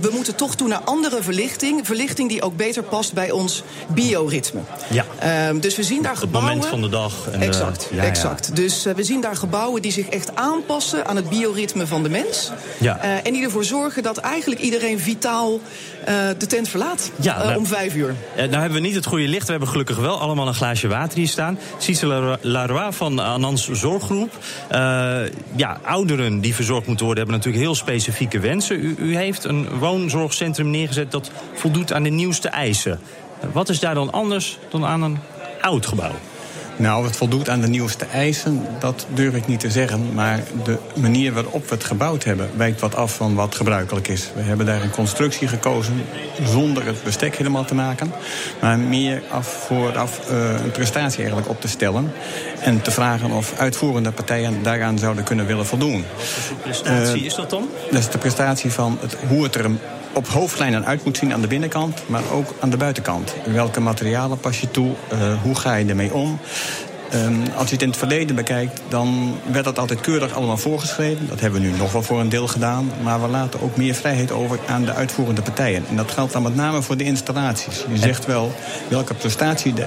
we 0.00 0.10
moeten 0.12 0.34
toch 0.34 0.54
toe 0.54 0.68
naar 0.68 0.80
andere 0.84 1.22
verlichting. 1.22 1.86
Verlichting 1.86 2.28
die 2.28 2.42
ook 2.42 2.56
beter 2.56 2.82
past 2.82 3.12
bij 3.12 3.30
ons 3.30 3.62
bioritme. 3.88 4.60
Ja. 4.88 5.04
Uh, 5.52 5.60
dus 5.60 5.76
we 5.76 5.82
zien 5.82 6.02
daar 6.02 6.10
het 6.10 6.20
gebouwen. 6.20 6.52
Het 6.52 6.62
moment 6.62 6.80
van 6.80 6.90
de 6.90 6.96
dag. 6.96 7.28
En 7.32 7.40
exact, 7.40 7.86
de, 7.88 7.94
ja, 7.94 8.02
exact. 8.02 8.46
Ja. 8.46 8.54
Dus 8.54 8.82
we 8.82 9.04
zien 9.04 9.20
daar 9.20 9.36
gebouwen 9.36 9.82
die 9.82 9.92
zich 9.92 10.08
echt 10.08 10.34
aanpassen 10.46 11.06
aan 11.06 11.16
het 11.16 11.28
bioritme 11.28 11.86
van 11.86 12.02
de 12.02 12.08
mens. 12.08 12.50
Ja. 12.78 13.04
Uh, 13.04 13.26
en 13.26 13.32
die 13.32 13.44
ervoor 13.44 13.64
zorgen 13.64 14.02
dat 14.02 14.16
eigenlijk 14.16 14.60
iedereen 14.60 15.00
vitaal 15.00 15.52
uh, 15.52 16.14
de 16.38 16.46
tent 16.46 16.68
verlaat. 16.68 17.10
Ja, 17.20 17.50
uh, 17.50 17.56
om 17.56 17.66
vijf 17.66 17.94
uur. 17.94 18.14
Nou 18.36 18.50
hebben 18.50 18.72
we 18.72 18.86
niet 18.86 18.94
het 18.94 19.06
goede 19.06 19.28
licht. 19.28 19.44
We 19.44 19.50
hebben 19.50 19.68
gelukkig 19.68 19.96
wel 19.96 20.20
allemaal 20.20 20.46
een 20.46 20.54
glaasje 20.54 20.88
water 20.88 21.18
hier 21.18 21.28
staan. 21.28 21.58
Cicel 21.78 22.36
Laroy 22.40 22.92
van 22.92 23.20
Anans 23.20 23.70
Zorggroep. 23.70 24.38
ja, 25.56 25.78
ouderen 25.82 26.40
die 26.40 26.54
verzorgd 26.54 26.86
moeten 26.86 27.04
worden 27.06 27.24
hebben 27.24 27.42
natuurlijk 27.42 27.64
heel 27.64 27.82
specifieke 27.82 28.40
wensen. 28.40 28.84
U, 28.84 28.94
u 28.98 29.16
heeft 29.16 29.44
een 29.44 29.78
woonzorgcentrum 29.78 30.70
neergezet 30.70 31.10
dat 31.10 31.30
voldoet 31.54 31.92
aan 31.92 32.02
de 32.02 32.10
nieuwste 32.10 32.48
eisen. 32.48 33.00
Wat 33.52 33.68
is 33.68 33.80
daar 33.80 33.94
dan 33.94 34.12
anders 34.12 34.58
dan 34.70 34.84
aan 34.84 35.02
een 35.02 35.18
oud 35.60 35.86
gebouw? 35.86 36.14
Nou, 36.76 37.04
het 37.04 37.16
voldoet 37.16 37.48
aan 37.48 37.60
de 37.60 37.68
nieuwste 37.68 38.04
eisen, 38.04 38.66
dat 38.78 39.06
durf 39.14 39.34
ik 39.34 39.46
niet 39.46 39.60
te 39.60 39.70
zeggen. 39.70 40.14
Maar 40.14 40.42
de 40.64 40.78
manier 40.94 41.32
waarop 41.32 41.68
we 41.68 41.74
het 41.74 41.84
gebouwd 41.84 42.24
hebben, 42.24 42.50
wijkt 42.56 42.80
wat 42.80 42.94
af 42.94 43.14
van 43.14 43.34
wat 43.34 43.54
gebruikelijk 43.54 44.08
is. 44.08 44.30
We 44.34 44.42
hebben 44.42 44.66
daar 44.66 44.82
een 44.82 44.90
constructie 44.90 45.48
gekozen 45.48 46.02
zonder 46.44 46.86
het 46.86 47.04
bestek 47.04 47.36
helemaal 47.36 47.64
te 47.64 47.74
maken. 47.74 48.12
Maar 48.60 48.78
meer 48.78 49.22
af 49.30 49.46
vooraf 49.46 50.30
uh, 50.30 50.50
een 50.64 50.70
prestatie 50.70 51.18
eigenlijk 51.18 51.48
op 51.48 51.60
te 51.60 51.68
stellen. 51.68 52.12
En 52.60 52.82
te 52.82 52.90
vragen 52.90 53.30
of 53.30 53.58
uitvoerende 53.58 54.12
partijen 54.12 54.62
daaraan 54.62 54.98
zouden 54.98 55.24
kunnen 55.24 55.46
willen 55.46 55.66
voldoen. 55.66 56.04
Wat 56.48 56.62
prestatie 56.62 57.20
uh, 57.20 57.26
is 57.26 57.34
dat 57.34 57.50
dan? 57.50 57.68
Dat 57.90 58.00
is 58.00 58.10
de 58.10 58.18
prestatie 58.18 58.72
van 58.72 58.98
het, 59.00 59.16
hoe 59.28 59.42
het 59.42 59.54
er 59.54 59.64
op 60.16 60.28
hoofdlijnen 60.28 60.84
uit 60.84 61.04
moet 61.04 61.16
zien 61.16 61.32
aan 61.32 61.40
de 61.40 61.46
binnenkant, 61.46 62.02
maar 62.06 62.22
ook 62.32 62.54
aan 62.60 62.70
de 62.70 62.76
buitenkant. 62.76 63.34
Welke 63.44 63.80
materialen 63.80 64.38
pas 64.38 64.60
je 64.60 64.70
toe? 64.70 64.90
Uh, 65.12 65.42
hoe 65.42 65.54
ga 65.54 65.74
je 65.74 65.84
ermee 65.84 66.14
om? 66.14 66.38
Um, 67.14 67.42
als 67.56 67.66
je 67.66 67.72
het 67.72 67.82
in 67.82 67.88
het 67.88 67.98
verleden 67.98 68.36
bekijkt, 68.36 68.80
dan 68.88 69.36
werd 69.52 69.64
dat 69.64 69.78
altijd 69.78 70.00
keurig 70.00 70.34
allemaal 70.34 70.56
voorgeschreven. 70.56 71.28
Dat 71.28 71.40
hebben 71.40 71.60
we 71.60 71.66
nu 71.66 71.76
nog 71.76 71.92
wel 71.92 72.02
voor 72.02 72.20
een 72.20 72.28
deel 72.28 72.46
gedaan. 72.46 72.90
Maar 73.02 73.22
we 73.22 73.28
laten 73.28 73.60
ook 73.62 73.76
meer 73.76 73.94
vrijheid 73.94 74.32
over 74.32 74.58
aan 74.68 74.84
de 74.84 74.94
uitvoerende 74.94 75.42
partijen. 75.42 75.84
En 75.88 75.96
dat 75.96 76.10
geldt 76.10 76.32
dan 76.32 76.42
met 76.42 76.54
name 76.54 76.82
voor 76.82 76.96
de 76.96 77.04
installaties. 77.04 77.84
Je 77.88 77.98
zegt 77.98 78.26
wel 78.26 78.52
welke 78.88 79.14
prestatie 79.14 79.74
de 79.74 79.86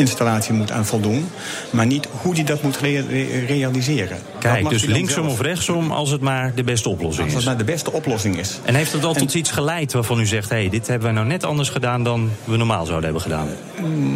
installatie 0.00 0.54
moet 0.54 0.70
aan 0.70 0.86
voldoen. 0.86 1.28
Maar 1.70 1.86
niet 1.86 2.08
hoe 2.22 2.34
die 2.34 2.44
dat 2.44 2.62
moet 2.62 2.76
rea 2.76 3.02
realiseren. 3.46 4.18
Kijk, 4.38 4.68
dus 4.68 4.84
linksom 4.84 5.24
zelf... 5.24 5.38
of 5.38 5.40
rechtsom 5.40 5.90
als 5.90 6.10
het 6.10 6.20
maar 6.20 6.52
de 6.54 6.64
beste 6.64 6.88
oplossing 6.88 7.26
is. 7.28 7.34
Als 7.34 7.44
het 7.44 7.52
maar 7.52 7.66
de 7.66 7.72
beste 7.72 7.92
oplossing 7.92 8.38
is. 8.38 8.58
En 8.64 8.74
heeft 8.74 8.92
het 8.92 9.04
al 9.04 9.14
tot 9.14 9.34
iets 9.34 9.50
geleid 9.50 9.92
waarvan 9.92 10.20
u 10.20 10.26
zegt... 10.26 10.48
hé, 10.48 10.56
hey, 10.56 10.68
dit 10.68 10.86
hebben 10.86 11.08
we 11.08 11.14
nou 11.14 11.26
net 11.26 11.44
anders 11.44 11.68
gedaan 11.68 12.02
dan 12.02 12.30
we 12.44 12.56
normaal 12.56 12.86
zouden 12.86 13.04
hebben 13.04 13.22
gedaan? 13.22 13.48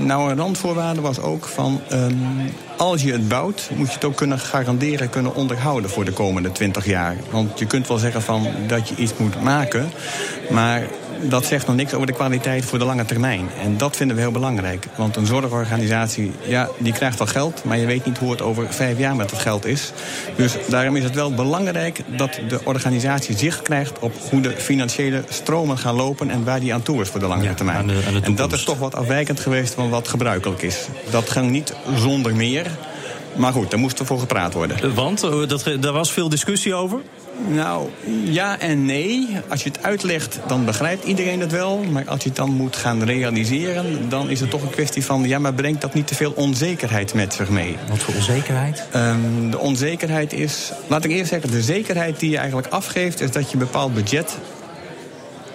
Nou, 0.06 0.30
een 0.30 0.36
randvoorwaarde 0.36 1.00
was 1.00 1.18
ook 1.20 1.46
van... 1.46 1.80
Um, 1.92 2.52
als 2.76 3.02
je 3.02 3.12
het 3.12 3.28
bouwt, 3.28 3.70
moet 3.74 3.88
je 3.88 3.94
het 3.94 4.04
ook 4.04 4.16
kunnen 4.16 4.38
garanderen... 4.38 5.10
kunnen 5.10 5.34
onderhouden 5.34 5.90
voor 5.90 6.04
de 6.04 6.12
komende 6.12 6.52
20 6.52 6.86
jaar. 6.86 7.16
Want 7.30 7.58
je 7.58 7.66
kunt 7.66 7.88
wel 7.88 7.98
zeggen 7.98 8.22
van 8.22 8.46
dat 8.66 8.88
je 8.88 8.94
iets 8.96 9.12
moet 9.16 9.42
maken... 9.42 9.90
maar 10.50 10.82
dat 11.28 11.46
zegt 11.46 11.66
nog 11.66 11.76
niks 11.76 11.94
over 11.94 12.06
de 12.06 12.12
kwaliteit 12.12 12.64
voor 12.64 12.78
de 12.78 12.84
lange 12.84 13.04
termijn. 13.04 13.48
En 13.62 13.76
dat 13.76 13.96
vinden 13.96 14.16
we 14.16 14.22
heel 14.22 14.32
belangrijk. 14.32 14.86
Want 14.96 15.16
een 15.16 15.26
zorgorganisatie, 15.26 16.32
ja, 16.46 16.68
die 16.78 16.92
krijgt 16.92 17.18
wel 17.18 17.26
geld... 17.26 17.64
maar 17.64 17.78
je 17.78 17.86
weet 17.86 18.04
niet 18.04 18.18
hoe 18.18 18.30
het 18.30 18.42
over 18.42 18.72
vijf 18.72 18.98
jaar 18.98 19.16
met 19.16 19.30
het 19.30 19.40
geld 19.40 19.66
is. 19.66 19.92
Dus 20.36 20.56
daarom 20.68 20.96
is 20.96 21.04
het 21.04 21.14
wel 21.14 21.34
belangrijk 21.34 22.00
dat 22.16 22.40
de 22.48 22.60
organisatie 22.64 23.36
zicht 23.36 23.62
krijgt... 23.62 23.98
op 23.98 24.12
hoe 24.30 24.40
de 24.40 24.50
financiële 24.50 25.24
stromen 25.28 25.78
gaan 25.78 25.94
lopen... 25.94 26.30
en 26.30 26.44
waar 26.44 26.60
die 26.60 26.74
aan 26.74 26.82
toe 26.82 27.00
is 27.00 27.08
voor 27.08 27.20
de 27.20 27.26
langere 27.26 27.48
ja, 27.48 27.54
termijn. 27.54 27.78
Aan 27.78 27.86
de, 27.86 28.02
aan 28.06 28.14
de 28.14 28.20
en 28.20 28.34
dat 28.34 28.52
is 28.52 28.64
toch 28.64 28.78
wat 28.78 28.94
afwijkend 28.94 29.40
geweest 29.40 29.74
van 29.74 29.90
wat 29.90 30.08
gebruikelijk 30.08 30.62
is. 30.62 30.86
Dat 31.10 31.30
ging 31.30 31.50
niet 31.50 31.74
zonder 31.96 32.36
meer... 32.36 32.70
Maar 33.36 33.52
goed, 33.52 33.70
daar 33.70 33.80
moest 33.80 33.98
er 33.98 34.06
voor 34.06 34.18
gepraat 34.18 34.54
worden. 34.54 34.94
Want? 34.94 35.20
Dat, 35.20 35.70
daar 35.80 35.92
was 35.92 36.12
veel 36.12 36.28
discussie 36.28 36.74
over? 36.74 37.00
Nou, 37.48 37.88
ja 38.24 38.58
en 38.58 38.84
nee. 38.84 39.28
Als 39.48 39.62
je 39.62 39.68
het 39.68 39.82
uitlegt, 39.82 40.38
dan 40.46 40.64
begrijpt 40.64 41.04
iedereen 41.04 41.40
het 41.40 41.52
wel. 41.52 41.78
Maar 41.90 42.04
als 42.06 42.22
je 42.22 42.28
het 42.28 42.36
dan 42.36 42.50
moet 42.50 42.76
gaan 42.76 43.02
realiseren... 43.02 44.08
dan 44.08 44.30
is 44.30 44.40
het 44.40 44.50
toch 44.50 44.62
een 44.62 44.70
kwestie 44.70 45.04
van... 45.04 45.28
ja, 45.28 45.38
maar 45.38 45.54
brengt 45.54 45.80
dat 45.80 45.94
niet 45.94 46.06
te 46.06 46.14
veel 46.14 46.32
onzekerheid 46.32 47.14
met 47.14 47.34
zich 47.34 47.48
mee? 47.48 47.76
Wat 47.88 47.98
voor 47.98 48.14
onzekerheid? 48.14 48.86
Um, 48.96 49.50
de 49.50 49.58
onzekerheid 49.58 50.32
is... 50.32 50.72
Laat 50.86 51.04
ik 51.04 51.10
eerst 51.10 51.30
zeggen, 51.30 51.50
de 51.50 51.62
zekerheid 51.62 52.20
die 52.20 52.30
je 52.30 52.38
eigenlijk 52.38 52.68
afgeeft... 52.68 53.20
is 53.20 53.30
dat 53.30 53.46
je 53.46 53.52
een 53.52 53.58
bepaald 53.58 53.94
budget 53.94 54.38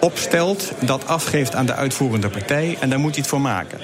opstelt, 0.00 0.72
dat 0.84 1.06
afgeeft 1.06 1.54
aan 1.54 1.66
de 1.66 1.74
uitvoerende 1.74 2.28
partij 2.28 2.76
en 2.80 2.90
daar 2.90 2.98
moet 2.98 3.10
hij 3.10 3.20
het 3.20 3.30
voor 3.30 3.40
maken. 3.40 3.78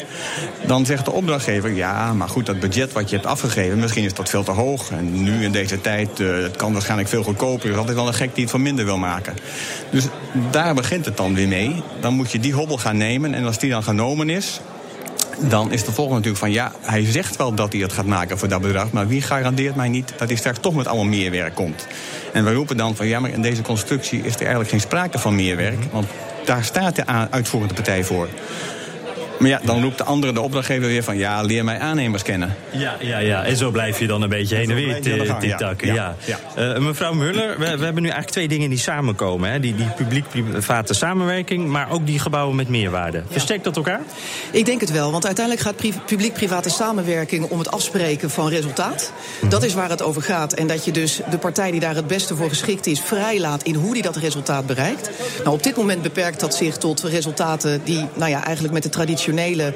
Dan 0.66 0.86
zegt 0.86 1.04
de 1.04 1.12
opdrachtgever, 1.12 1.72
ja, 1.72 2.12
maar 2.12 2.28
goed, 2.28 2.46
dat 2.46 2.60
budget 2.60 2.92
wat 2.92 3.10
je 3.10 3.16
hebt 3.16 3.28
afgegeven, 3.28 3.78
misschien 3.78 4.04
is 4.04 4.14
dat 4.14 4.28
veel 4.28 4.44
te 4.44 4.50
hoog. 4.50 4.90
En 4.90 5.22
nu 5.22 5.44
in 5.44 5.52
deze 5.52 5.80
tijd, 5.80 6.20
uh, 6.20 6.42
het 6.42 6.56
kan 6.56 6.72
waarschijnlijk 6.72 7.08
veel 7.08 7.22
goedkoper. 7.22 7.64
Er 7.66 7.72
is 7.72 7.78
altijd 7.78 7.96
wel 7.96 8.06
een 8.06 8.14
gek 8.14 8.34
die 8.34 8.42
het 8.42 8.50
voor 8.50 8.60
minder 8.60 8.84
wil 8.84 8.98
maken. 8.98 9.34
Dus 9.90 10.04
daar 10.50 10.74
begint 10.74 11.04
het 11.04 11.16
dan 11.16 11.34
weer 11.34 11.48
mee. 11.48 11.82
Dan 12.00 12.14
moet 12.14 12.32
je 12.32 12.40
die 12.40 12.52
hobbel 12.52 12.78
gaan 12.78 12.96
nemen 12.96 13.34
en 13.34 13.44
als 13.44 13.58
die 13.58 13.70
dan 13.70 13.82
genomen 13.82 14.30
is, 14.30 14.60
dan 15.38 15.72
is 15.72 15.84
de 15.84 15.92
volgende 15.92 16.14
natuurlijk 16.14 16.44
van 16.44 16.52
ja, 16.52 16.72
hij 16.80 17.04
zegt 17.04 17.36
wel 17.36 17.54
dat 17.54 17.72
hij 17.72 17.82
het 17.82 17.92
gaat 17.92 18.06
maken 18.06 18.38
voor 18.38 18.48
dat 18.48 18.60
bedrag, 18.60 18.90
maar 18.90 19.06
wie 19.06 19.22
garandeert 19.22 19.74
mij 19.74 19.88
niet 19.88 20.12
dat 20.18 20.28
hij 20.28 20.36
straks 20.36 20.58
toch 20.60 20.74
met 20.74 20.86
allemaal 20.86 21.04
meer 21.04 21.30
werk 21.30 21.54
komt? 21.54 21.86
En 22.32 22.44
we 22.44 22.52
roepen 22.52 22.76
dan 22.76 22.96
van 22.96 23.06
ja, 23.06 23.20
maar 23.20 23.30
in 23.30 23.42
deze 23.42 23.62
constructie 23.62 24.22
is 24.22 24.34
er 24.34 24.40
eigenlijk 24.40 24.70
geen 24.70 24.80
sprake 24.80 25.18
van 25.18 25.34
meer 25.34 25.56
werk, 25.56 25.84
want 25.92 26.06
daar 26.44 26.64
staat 26.64 26.96
de 26.96 27.06
uitvoerende 27.30 27.74
partij 27.74 28.04
voor. 28.04 28.28
Maar 29.38 29.48
ja, 29.48 29.60
dan 29.64 29.82
roept 29.82 29.98
de 29.98 30.04
andere, 30.04 30.32
de 30.32 30.40
opdrachtgever 30.40 30.86
weer 30.88 31.02
van... 31.02 31.16
ja, 31.16 31.42
leer 31.42 31.64
mij 31.64 31.78
aannemers 31.78 32.22
kennen. 32.22 32.56
Ja, 32.70 32.96
ja, 33.00 33.18
ja. 33.18 33.44
En 33.44 33.56
zo 33.56 33.70
blijf 33.70 33.98
je 33.98 34.06
dan 34.06 34.22
een 34.22 34.28
beetje 34.28 34.56
heen 34.56 34.70
en 34.70 34.76
weer 34.76 35.56
takken. 35.56 35.94
Ja. 35.94 36.16
Ja. 36.24 36.38
Uh, 36.58 36.78
mevrouw 36.78 37.12
Muller, 37.12 37.58
we, 37.58 37.76
we, 37.76 37.84
hebben 37.84 38.02
nu 38.02 38.08
eigenlijk 38.08 38.30
twee 38.30 38.48
dingen 38.48 38.70
die 38.70 38.78
samenkomen. 38.78 39.50
Hè? 39.50 39.60
Die, 39.60 39.74
die 39.74 39.88
publiek-private 39.96 40.94
samenwerking, 40.94 41.66
maar 41.66 41.90
ook 41.90 42.06
die 42.06 42.18
gebouwen 42.18 42.56
met 42.56 42.68
meerwaarde. 42.68 43.22
Versterkt 43.30 43.64
dat 43.64 43.76
elkaar? 43.76 44.00
Ik 44.50 44.64
denk 44.64 44.80
het 44.80 44.92
wel, 44.92 45.12
want 45.12 45.26
uiteindelijk 45.26 45.66
gaat 45.66 46.04
publiek-private 46.06 46.70
samenwerking... 46.70 47.44
om 47.44 47.58
het 47.58 47.70
afspreken 47.70 48.30
van 48.30 48.48
resultaat. 48.48 49.12
Mhm. 49.40 49.50
Dat 49.50 49.62
is 49.62 49.74
waar 49.74 49.90
het 49.90 50.02
over 50.02 50.22
gaat. 50.22 50.52
En 50.52 50.66
dat 50.66 50.84
je 50.84 50.90
dus 50.90 51.20
de 51.30 51.38
partij 51.38 51.70
die 51.70 51.80
daar 51.80 51.94
het 51.94 52.06
beste 52.06 52.36
voor 52.36 52.48
geschikt 52.48 52.86
is... 52.86 53.00
vrijlaat 53.00 53.62
in 53.62 53.74
hoe 53.74 53.94
die 53.94 54.02
dat 54.02 54.16
resultaat 54.16 54.66
bereikt. 54.66 55.10
Nou, 55.44 55.56
op 55.56 55.62
dit 55.62 55.76
moment 55.76 56.02
beperkt 56.02 56.40
dat 56.40 56.54
zich 56.54 56.76
tot 56.76 57.02
resultaten... 57.02 57.80
die 57.84 58.06
nou 58.14 58.30
ja, 58.30 58.44
eigenlijk 58.44 58.74
met 58.74 58.82
de 58.82 58.88
traditie 58.88 59.25
traditionele 59.26 59.74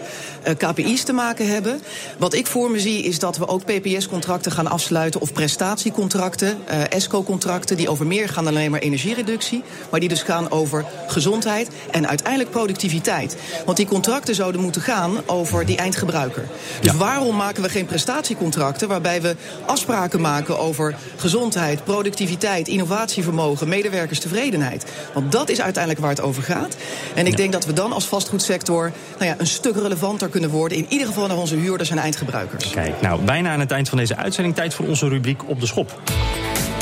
uh, 0.48 0.54
KPI's 0.56 1.02
te 1.02 1.12
maken 1.12 1.48
hebben. 1.48 1.80
Wat 2.18 2.34
ik 2.34 2.46
voor 2.46 2.70
me 2.70 2.80
zie 2.80 3.02
is 3.02 3.18
dat 3.18 3.36
we 3.36 3.48
ook 3.48 3.64
PPS-contracten 3.64 4.52
gaan 4.52 4.66
afsluiten 4.66 5.20
of 5.20 5.32
prestatiecontracten, 5.32 6.58
uh, 6.70 6.92
ESCO-contracten 6.92 7.76
die 7.76 7.88
over 7.88 8.06
meer 8.06 8.28
gaan 8.28 8.44
dan 8.44 8.54
alleen 8.54 8.70
maar 8.70 8.80
energiereductie, 8.80 9.62
maar 9.90 10.00
die 10.00 10.08
dus 10.08 10.22
gaan 10.22 10.50
over 10.50 10.84
gezondheid 11.06 11.68
en 11.90 12.08
uiteindelijk 12.08 12.50
productiviteit. 12.50 13.36
Want 13.64 13.76
die 13.76 13.86
contracten 13.86 14.34
zouden 14.34 14.60
moeten 14.60 14.82
gaan 14.82 15.12
over 15.26 15.66
die 15.66 15.76
eindgebruiker. 15.76 16.48
Dus 16.80 16.92
waarom 16.92 17.36
maken 17.36 17.62
we 17.62 17.68
geen 17.68 17.86
prestatiecontracten 17.86 18.88
waarbij 18.88 19.22
we 19.22 19.36
afspraken 19.66 20.20
maken 20.20 20.58
over 20.58 20.96
gezondheid, 21.16 21.84
productiviteit, 21.84 22.68
innovatievermogen, 22.68 23.68
medewerkerstevredenheid? 23.68 24.84
Want 25.14 25.32
dat 25.32 25.48
is 25.48 25.60
uiteindelijk 25.60 26.02
waar 26.04 26.14
het 26.14 26.20
over 26.20 26.42
gaat. 26.42 26.76
En 27.14 27.26
ik 27.26 27.36
denk 27.36 27.52
dat 27.52 27.64
we 27.64 27.72
dan 27.72 27.92
als 27.92 28.04
vastgoedsector 28.04 28.92
nou 29.18 29.30
ja, 29.30 29.39
een 29.40 29.46
stuk 29.46 29.76
relevanter 29.76 30.28
kunnen 30.28 30.50
worden. 30.50 30.78
In 30.78 30.86
ieder 30.88 31.06
geval 31.06 31.26
naar 31.26 31.36
onze 31.36 31.56
huurders 31.56 31.90
en 31.90 31.98
eindgebruikers. 31.98 32.70
Kijk, 32.70 33.00
nou, 33.00 33.22
bijna 33.22 33.52
aan 33.52 33.60
het 33.60 33.70
eind 33.70 33.88
van 33.88 33.98
deze 33.98 34.16
uitzending 34.16 34.54
tijd 34.54 34.74
voor 34.74 34.86
onze 34.86 35.08
rubriek 35.08 35.48
Op 35.48 35.60
de 35.60 35.66
Schop. 35.66 36.00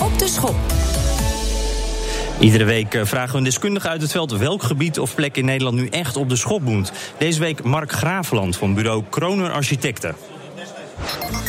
Op 0.02 0.18
de 0.18 0.28
Schop. 0.28 0.56
Iedere 2.40 2.64
week 2.64 2.94
eh, 2.94 3.04
vragen 3.04 3.32
we 3.32 3.38
een 3.38 3.44
deskundige 3.44 3.88
uit 3.88 4.02
het 4.02 4.10
veld 4.10 4.30
welk 4.30 4.62
gebied 4.62 4.98
of 4.98 5.14
plek 5.14 5.36
in 5.36 5.44
Nederland 5.44 5.76
nu 5.76 5.86
echt 5.86 6.16
op 6.16 6.28
de 6.28 6.36
schop 6.36 6.62
moet. 6.62 6.92
Deze 7.18 7.40
week 7.40 7.62
Mark 7.62 7.92
Graveland 7.92 8.56
van 8.56 8.74
bureau 8.74 9.04
Kroner 9.10 9.50
Architecten. 9.50 10.14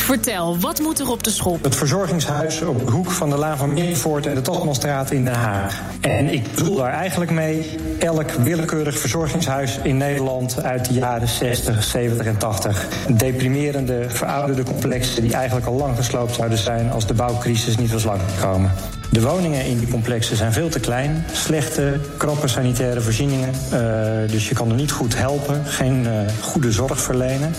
Vertel, 0.10 0.60
wat 0.60 0.80
moet 0.80 1.00
er 1.00 1.10
op 1.10 1.24
de 1.24 1.30
schop? 1.30 1.64
Het 1.64 1.76
verzorgingshuis 1.76 2.62
op 2.62 2.86
de 2.86 2.92
hoek 2.92 3.12
van 3.12 3.30
de 3.30 3.38
Laan 3.38 3.58
van 3.58 3.74
Meervoort 3.74 4.26
en 4.26 4.36
de 4.36 4.42
Totmanstraat 4.42 5.12
in 5.12 5.24
Den 5.24 5.34
Haag. 5.34 5.82
En 6.02 6.34
ik 6.34 6.56
bedoel 6.56 6.76
daar 6.76 6.94
eigenlijk 6.94 7.32
mee 7.32 7.78
elk 8.00 8.32
willekeurig 8.32 9.00
verzorgingshuis 9.00 9.80
in 9.84 9.98
Nederland 9.98 10.64
uit 10.64 10.86
de 10.86 10.94
jaren 10.94 11.28
60, 11.28 11.84
70 11.84 12.26
en 12.26 12.38
80. 12.38 12.88
Deprimerende, 13.10 14.06
verouderde 14.08 14.64
complexen 14.64 15.22
die 15.22 15.34
eigenlijk 15.34 15.66
al 15.66 15.76
lang 15.76 15.96
gesloopt 15.96 16.36
zouden 16.36 16.58
zijn 16.58 16.92
als 16.92 17.08
de 17.08 17.14
bouwcrisis 17.14 17.78
niet 17.78 17.92
was 17.92 18.04
lang 18.04 18.22
gekomen. 18.36 18.72
De 19.12 19.22
woningen 19.22 19.66
in 19.66 19.78
die 19.80 19.88
complexen 19.88 20.38
zijn 20.38 20.54
veel 20.54 20.70
te 20.70 20.80
klein. 20.80 21.26
Slechte, 21.32 22.00
krappe 22.18 22.48
sanitaire 22.48 23.02
voorzieningen. 23.02 23.50
Uh, 23.50 24.32
dus 24.32 24.50
je 24.50 24.56
kan 24.56 24.70
er 24.70 24.76
niet 24.76 24.92
goed 24.92 25.18
helpen. 25.18 25.66
Geen 25.66 26.04
uh, 26.04 26.12
goede 26.42 26.72
zorg 26.72 27.02
verlenen. 27.02 27.54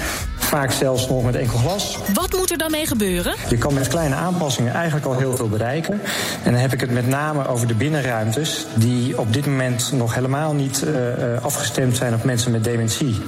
Vaak 0.50 0.70
zelfs 0.70 1.08
nog 1.08 1.24
met 1.24 1.34
enkel 1.34 1.58
glas. 1.58 1.98
Wat 2.12 2.32
moet 2.32 2.50
er 2.50 2.58
dan 2.58 2.70
mee 2.70 2.86
gebeuren? 2.86 3.34
Je 3.48 3.58
kan 3.58 3.74
met 3.74 3.88
kleine 3.88 4.14
aanpassingen 4.14 4.74
eigenlijk 4.74 5.06
al 5.06 5.18
heel 5.18 5.36
veel 5.36 5.48
bereiken. 5.48 6.00
En 6.44 6.52
dan 6.52 6.60
heb 6.60 6.72
ik 6.72 6.80
het 6.80 6.90
met 6.90 7.06
name 7.06 7.46
over 7.46 7.66
de 7.66 7.74
binnenruimtes... 7.74 8.66
die 8.74 9.18
op 9.18 9.32
dit 9.32 9.46
moment 9.46 9.92
nog 9.92 10.14
helemaal 10.14 10.52
niet 10.54 10.84
uh, 10.86 11.44
afgestemd 11.44 11.96
zijn 11.96 12.14
op 12.14 12.24
mensen 12.24 12.52
met 12.52 12.64
dementie. 12.64 13.20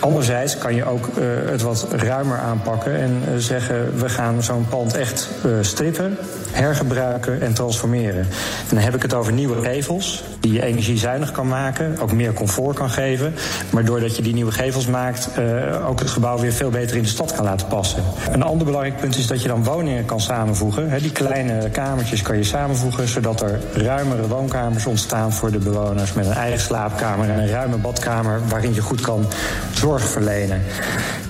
Anderzijds 0.00 0.58
kan 0.58 0.74
je 0.74 0.84
ook 0.84 1.06
uh, 1.06 1.24
het 1.50 1.62
wat 1.62 1.86
ruimer 1.90 2.38
aanpakken 2.38 2.96
en 2.96 3.22
uh, 3.28 3.36
zeggen: 3.36 3.98
we 3.98 4.08
gaan 4.08 4.42
zo'n 4.42 4.66
pand 4.68 4.96
echt 4.96 5.28
uh, 5.46 5.52
strippen, 5.60 6.16
hergebruiken 6.50 7.40
en 7.40 7.54
transformeren. 7.54 8.20
En 8.20 8.74
dan 8.74 8.78
heb 8.78 8.94
ik 8.94 9.02
het 9.02 9.14
over 9.14 9.32
nieuwe 9.32 9.62
gevels 9.62 10.24
die 10.40 10.52
je 10.52 10.64
energiezuinig 10.64 11.32
kan 11.32 11.48
maken, 11.48 11.96
ook 12.00 12.12
meer 12.12 12.32
comfort 12.32 12.76
kan 12.76 12.90
geven. 12.90 13.34
Maar 13.70 13.84
doordat 13.84 14.16
je 14.16 14.22
die 14.22 14.34
nieuwe 14.34 14.52
gevels 14.52 14.86
maakt, 14.86 15.28
ook 15.86 15.98
het 15.98 16.10
gebouw 16.10 16.38
weer 16.38 16.52
veel 16.52 16.70
beter 16.70 16.96
in 16.96 17.02
de 17.02 17.08
stad 17.08 17.32
kan 17.32 17.44
laten 17.44 17.66
passen. 17.66 18.02
Een 18.32 18.42
ander 18.42 18.66
belangrijk 18.66 19.00
punt 19.00 19.16
is 19.16 19.26
dat 19.26 19.42
je 19.42 19.48
dan 19.48 19.64
woningen 19.64 20.04
kan 20.04 20.20
samenvoegen. 20.20 21.02
Die 21.02 21.12
kleine 21.12 21.70
kamertjes 21.70 22.22
kan 22.22 22.36
je 22.36 22.44
samenvoegen, 22.44 23.08
zodat 23.08 23.40
er 23.40 23.60
ruimere 23.72 24.28
woonkamers 24.28 24.86
ontstaan 24.86 25.32
voor 25.32 25.50
de 25.50 25.58
bewoners 25.58 26.12
met 26.12 26.26
een 26.26 26.32
eigen 26.32 26.60
slaapkamer 26.60 27.30
en 27.30 27.38
een 27.38 27.48
ruime 27.48 27.76
badkamer 27.76 28.40
waarin 28.48 28.74
je 28.74 28.80
goed 28.80 29.00
kan 29.00 29.26
zorg 29.88 30.08
verlenen. 30.08 30.62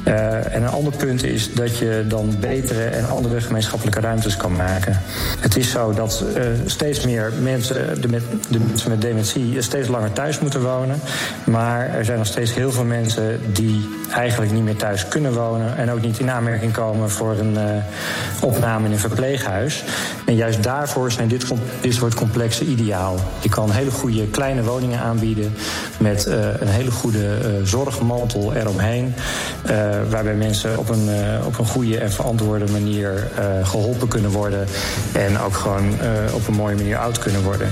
Uh, 0.05 0.55
en 0.55 0.63
een 0.63 0.69
ander 0.69 0.93
punt 0.97 1.25
is 1.25 1.53
dat 1.55 1.79
je 1.79 2.05
dan 2.09 2.37
betere 2.41 2.85
en 2.85 3.09
andere 3.09 3.41
gemeenschappelijke 3.41 4.01
ruimtes 4.01 4.37
kan 4.37 4.57
maken. 4.57 5.01
Het 5.41 5.57
is 5.57 5.71
zo 5.71 5.93
dat 5.93 6.25
uh, 6.37 6.43
steeds 6.67 7.05
meer 7.05 7.33
mensen, 7.43 8.01
de, 8.01 8.09
met, 8.09 8.23
de 8.49 8.59
mensen 8.59 8.91
met 8.91 9.01
dementie, 9.01 9.63
steeds 9.63 9.89
langer 9.89 10.13
thuis 10.13 10.39
moeten 10.39 10.63
wonen. 10.63 11.01
Maar 11.45 11.89
er 11.89 12.05
zijn 12.05 12.19
nog 12.19 12.27
steeds 12.27 12.55
heel 12.55 12.73
veel 12.73 12.85
mensen 12.85 13.41
die 13.53 13.89
eigenlijk 14.13 14.53
niet 14.53 14.63
meer 14.63 14.77
thuis 14.77 15.09
kunnen 15.09 15.33
wonen. 15.33 15.77
En 15.77 15.91
ook 15.91 16.01
niet 16.01 16.19
in 16.19 16.31
aanmerking 16.31 16.73
komen 16.73 17.11
voor 17.11 17.39
een 17.39 17.83
opname 18.41 18.87
in 18.87 18.93
een 18.93 18.99
verpleeghuis. 18.99 19.85
En 20.27 20.35
juist 20.35 20.63
daarvoor 20.63 21.13
zijn 21.13 21.29
dit, 21.29 21.45
dit 21.81 21.95
soort 21.95 22.15
complexen 22.15 22.71
ideaal. 22.71 23.17
Je 23.41 23.49
kan 23.49 23.71
hele 23.71 23.91
goede 23.91 24.27
kleine 24.27 24.63
woningen 24.63 25.01
aanbieden 25.01 25.55
met 25.99 26.27
een 26.61 26.69
hele 26.69 26.91
goede 26.91 27.39
zorgmantel 27.65 28.48
eromheen. 28.55 29.15
Uh, 29.71 29.75
waarbij 30.11 30.35
mensen 30.35 30.79
op 30.79 30.89
een, 30.89 31.09
uh, 31.09 31.47
op 31.47 31.59
een 31.59 31.67
goede 31.67 31.99
en 31.99 32.13
verantwoorde 32.13 32.73
manier 32.73 33.29
uh, 33.39 33.67
geholpen 33.69 34.09
kunnen 34.09 34.31
worden. 34.31 34.67
En 35.13 35.39
ook 35.39 35.55
gewoon 35.55 35.93
op 36.33 36.49
een 36.49 36.55
mooie 36.55 36.77
manier 36.77 36.99
oud 36.99 37.19
kunnen 37.19 37.43
worden. 37.43 37.69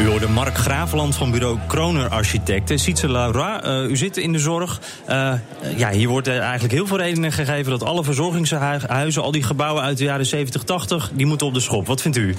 U 0.00 0.06
hoorde 0.06 0.28
Mark 0.28 0.56
Graveland 0.56 1.14
van 1.14 1.30
bureau 1.30 1.58
Kroner 1.66 2.08
Architecten. 2.08 2.78
Sietse 2.78 3.10
Laura, 3.10 3.64
uh, 3.64 3.90
u 3.90 3.96
zit 3.96 4.16
in 4.16 4.32
de 4.32 4.38
zorg. 4.38 4.80
Uh, 5.08 5.32
ja, 5.76 5.90
hier 5.90 6.08
wordt 6.08 6.28
eigenlijk 6.28 6.72
heel 6.72 6.86
veel 6.86 6.96
redenen 6.96 7.32
gegeven 7.32 7.70
dat 7.70 7.82
alle 7.82 8.04
verzorgingshuizen, 8.04 9.22
al 9.22 9.30
die 9.30 9.42
gebouwen 9.42 9.82
uit 9.82 9.98
de 9.98 10.04
jaren 10.04 10.26
70, 10.26 10.62
80, 10.62 11.10
die 11.14 11.26
moeten 11.26 11.46
op 11.46 11.54
de 11.54 11.60
schop. 11.60 11.86
Wat 11.86 12.00
vindt 12.00 12.16
u? 12.16 12.34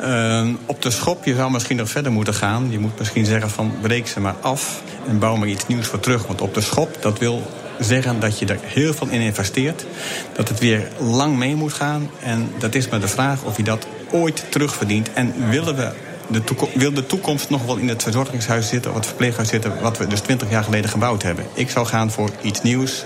Uh, 0.00 0.48
op 0.66 0.82
de 0.82 0.90
schop, 0.90 1.24
je 1.24 1.34
zou 1.34 1.50
misschien 1.50 1.76
nog 1.76 1.88
verder 1.88 2.12
moeten 2.12 2.34
gaan. 2.34 2.70
Je 2.70 2.78
moet 2.78 2.98
misschien 2.98 3.24
zeggen 3.24 3.50
van 3.50 3.72
breek 3.80 4.06
ze 4.06 4.20
maar 4.20 4.36
af 4.40 4.82
en 5.08 5.18
bouw 5.18 5.36
maar 5.36 5.48
iets 5.48 5.66
nieuws 5.66 5.86
voor 5.86 6.00
terug. 6.00 6.26
Want 6.26 6.40
op 6.40 6.54
de 6.54 6.60
schop, 6.60 6.96
dat 7.00 7.18
wil 7.18 7.42
zeggen 7.80 8.20
dat 8.20 8.38
je 8.38 8.46
er 8.46 8.58
heel 8.62 8.94
veel 8.94 9.08
in 9.08 9.20
investeert. 9.20 9.86
Dat 10.32 10.48
het 10.48 10.58
weer 10.58 10.88
lang 10.98 11.36
mee 11.36 11.54
moet 11.54 11.72
gaan. 11.72 12.10
En 12.22 12.50
dat 12.58 12.74
is 12.74 12.88
maar 12.88 13.00
de 13.00 13.08
vraag 13.08 13.42
of 13.42 13.56
je 13.56 13.62
dat 13.62 13.86
ooit 14.10 14.44
terugverdient. 14.48 15.12
En 15.12 15.48
willen 15.48 15.76
we 15.76 15.92
de 16.28 16.42
wil 16.74 16.92
de 16.92 17.06
toekomst 17.06 17.50
nog 17.50 17.64
wel 17.64 17.76
in 17.76 17.88
het 17.88 18.02
verzorgingshuis 18.02 18.68
zitten... 18.68 18.90
of 18.90 18.96
het 18.96 19.06
verpleeghuis 19.06 19.48
zitten 19.48 19.80
wat 19.80 19.98
we 19.98 20.06
dus 20.06 20.20
20 20.20 20.50
jaar 20.50 20.64
geleden 20.64 20.90
gebouwd 20.90 21.22
hebben. 21.22 21.44
Ik 21.54 21.70
zou 21.70 21.86
gaan 21.86 22.10
voor 22.10 22.30
iets 22.42 22.62
nieuws 22.62 23.04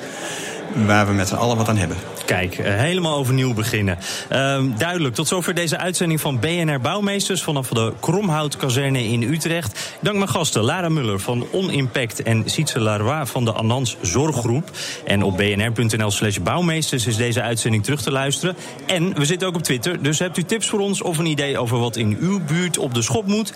waar 0.85 1.07
we 1.07 1.13
met 1.13 1.29
z'n 1.29 1.35
allen 1.35 1.57
wat 1.57 1.69
aan 1.69 1.77
hebben. 1.77 1.97
Kijk, 2.25 2.59
eh, 2.59 2.75
helemaal 2.75 3.17
overnieuw 3.17 3.55
beginnen. 3.55 3.99
Uh, 4.33 4.63
duidelijk, 4.79 5.15
tot 5.15 5.29
zover 5.29 5.55
deze 5.55 5.79
uitzending 5.79 6.21
van 6.21 6.39
BNR 6.39 6.81
Bouwmeesters... 6.81 7.43
vanaf 7.43 7.69
de 7.69 7.93
Kromhoutkazerne 8.01 9.05
in 9.05 9.23
Utrecht. 9.23 9.97
Dank 10.01 10.17
mijn 10.17 10.29
gasten 10.29 10.63
Lara 10.63 10.89
Muller 10.89 11.21
van 11.21 11.47
On-Impact... 11.51 12.23
en 12.23 12.43
Sietse 12.47 12.81
Larois 12.81 13.31
van 13.31 13.45
de 13.45 13.53
Anans 13.53 13.97
Zorggroep. 14.01 14.71
En 15.05 15.23
op 15.23 15.37
bnr.nl 15.37 16.11
slash 16.11 16.39
bouwmeesters 16.39 17.07
is 17.07 17.17
deze 17.17 17.43
uitzending 17.43 17.85
terug 17.85 18.03
te 18.03 18.11
luisteren. 18.11 18.57
En 18.87 19.15
we 19.15 19.25
zitten 19.25 19.49
ook 19.49 19.55
op 19.55 19.63
Twitter, 19.63 20.03
dus 20.03 20.19
hebt 20.19 20.37
u 20.37 20.43
tips 20.43 20.67
voor 20.67 20.81
ons... 20.81 21.03
of 21.03 21.19
een 21.19 21.27
idee 21.27 21.59
over 21.59 21.79
wat 21.79 21.97
in 21.97 22.17
uw 22.21 22.41
buurt 22.45 22.79
op 22.79 22.95
de 22.95 23.03
schop 23.03 23.27
moet? 23.27 23.53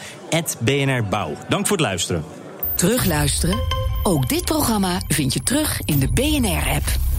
BNR 0.58 1.04
Bouw. 1.04 1.36
Dank 1.48 1.66
voor 1.66 1.76
het 1.76 1.86
luisteren. 1.86 2.24
Terugluisteren? 2.74 3.58
Ook 4.02 4.28
dit 4.28 4.44
programma 4.44 5.00
vind 5.08 5.32
je 5.32 5.42
terug 5.42 5.80
in 5.84 5.98
de 5.98 6.08
BNR-app. 6.08 7.09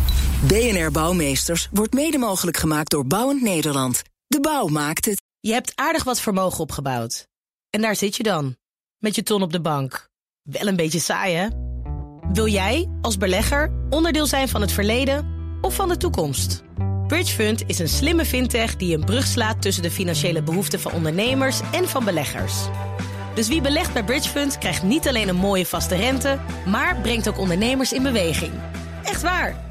BNR 0.47 0.91
Bouwmeesters 0.91 1.67
wordt 1.71 1.93
mede 1.93 2.17
mogelijk 2.17 2.58
gemaakt 2.58 2.91
door 2.91 3.06
Bouwend 3.06 3.41
Nederland. 3.41 4.01
De 4.27 4.39
bouw 4.39 4.67
maakt 4.67 5.06
het. 5.06 5.21
Je 5.39 5.54
hebt 5.54 5.71
aardig 5.75 6.04
wat 6.04 6.21
vermogen 6.21 6.60
opgebouwd. 6.60 7.27
En 7.69 7.82
daar 7.82 7.95
zit 7.95 8.15
je 8.15 8.23
dan, 8.23 8.56
met 8.97 9.15
je 9.15 9.23
ton 9.23 9.41
op 9.41 9.51
de 9.51 9.62
bank. 9.62 10.10
Wel 10.41 10.67
een 10.67 10.75
beetje 10.75 10.99
saai, 10.99 11.36
hè? 11.36 11.47
Wil 12.34 12.47
jij, 12.47 12.89
als 13.01 13.17
belegger, 13.17 13.71
onderdeel 13.89 14.25
zijn 14.25 14.49
van 14.49 14.62
het 14.62 14.71
verleden 14.71 15.27
of 15.62 15.75
van 15.75 15.88
de 15.88 15.97
toekomst? 15.97 16.63
Bridgefund 17.08 17.63
is 17.67 17.80
een 17.80 17.89
slimme 17.89 18.25
fintech 18.25 18.75
die 18.75 18.95
een 18.95 19.06
brug 19.06 19.25
slaat 19.25 19.62
tussen 19.62 19.84
de 19.84 19.91
financiële 19.91 20.43
behoeften 20.43 20.80
van 20.80 20.91
ondernemers 20.91 21.60
en 21.71 21.89
van 21.89 22.06
beleggers. 22.06 22.56
Dus 23.36 23.47
wie 23.47 23.62
belegt 23.62 23.93
bij 23.93 24.04
Bridgefund 24.04 24.58
krijgt 24.58 24.84
niet 24.84 25.08
alleen 25.08 25.27
een 25.27 25.36
mooie 25.36 25.65
vaste 25.65 25.95
rente, 25.95 26.39
maar 26.65 27.01
brengt 27.01 27.30
ook 27.30 27.38
ondernemers 27.38 27.93
in 27.93 28.04
beweging. 28.04 28.54
Echt 29.04 29.21
waar! 29.21 29.71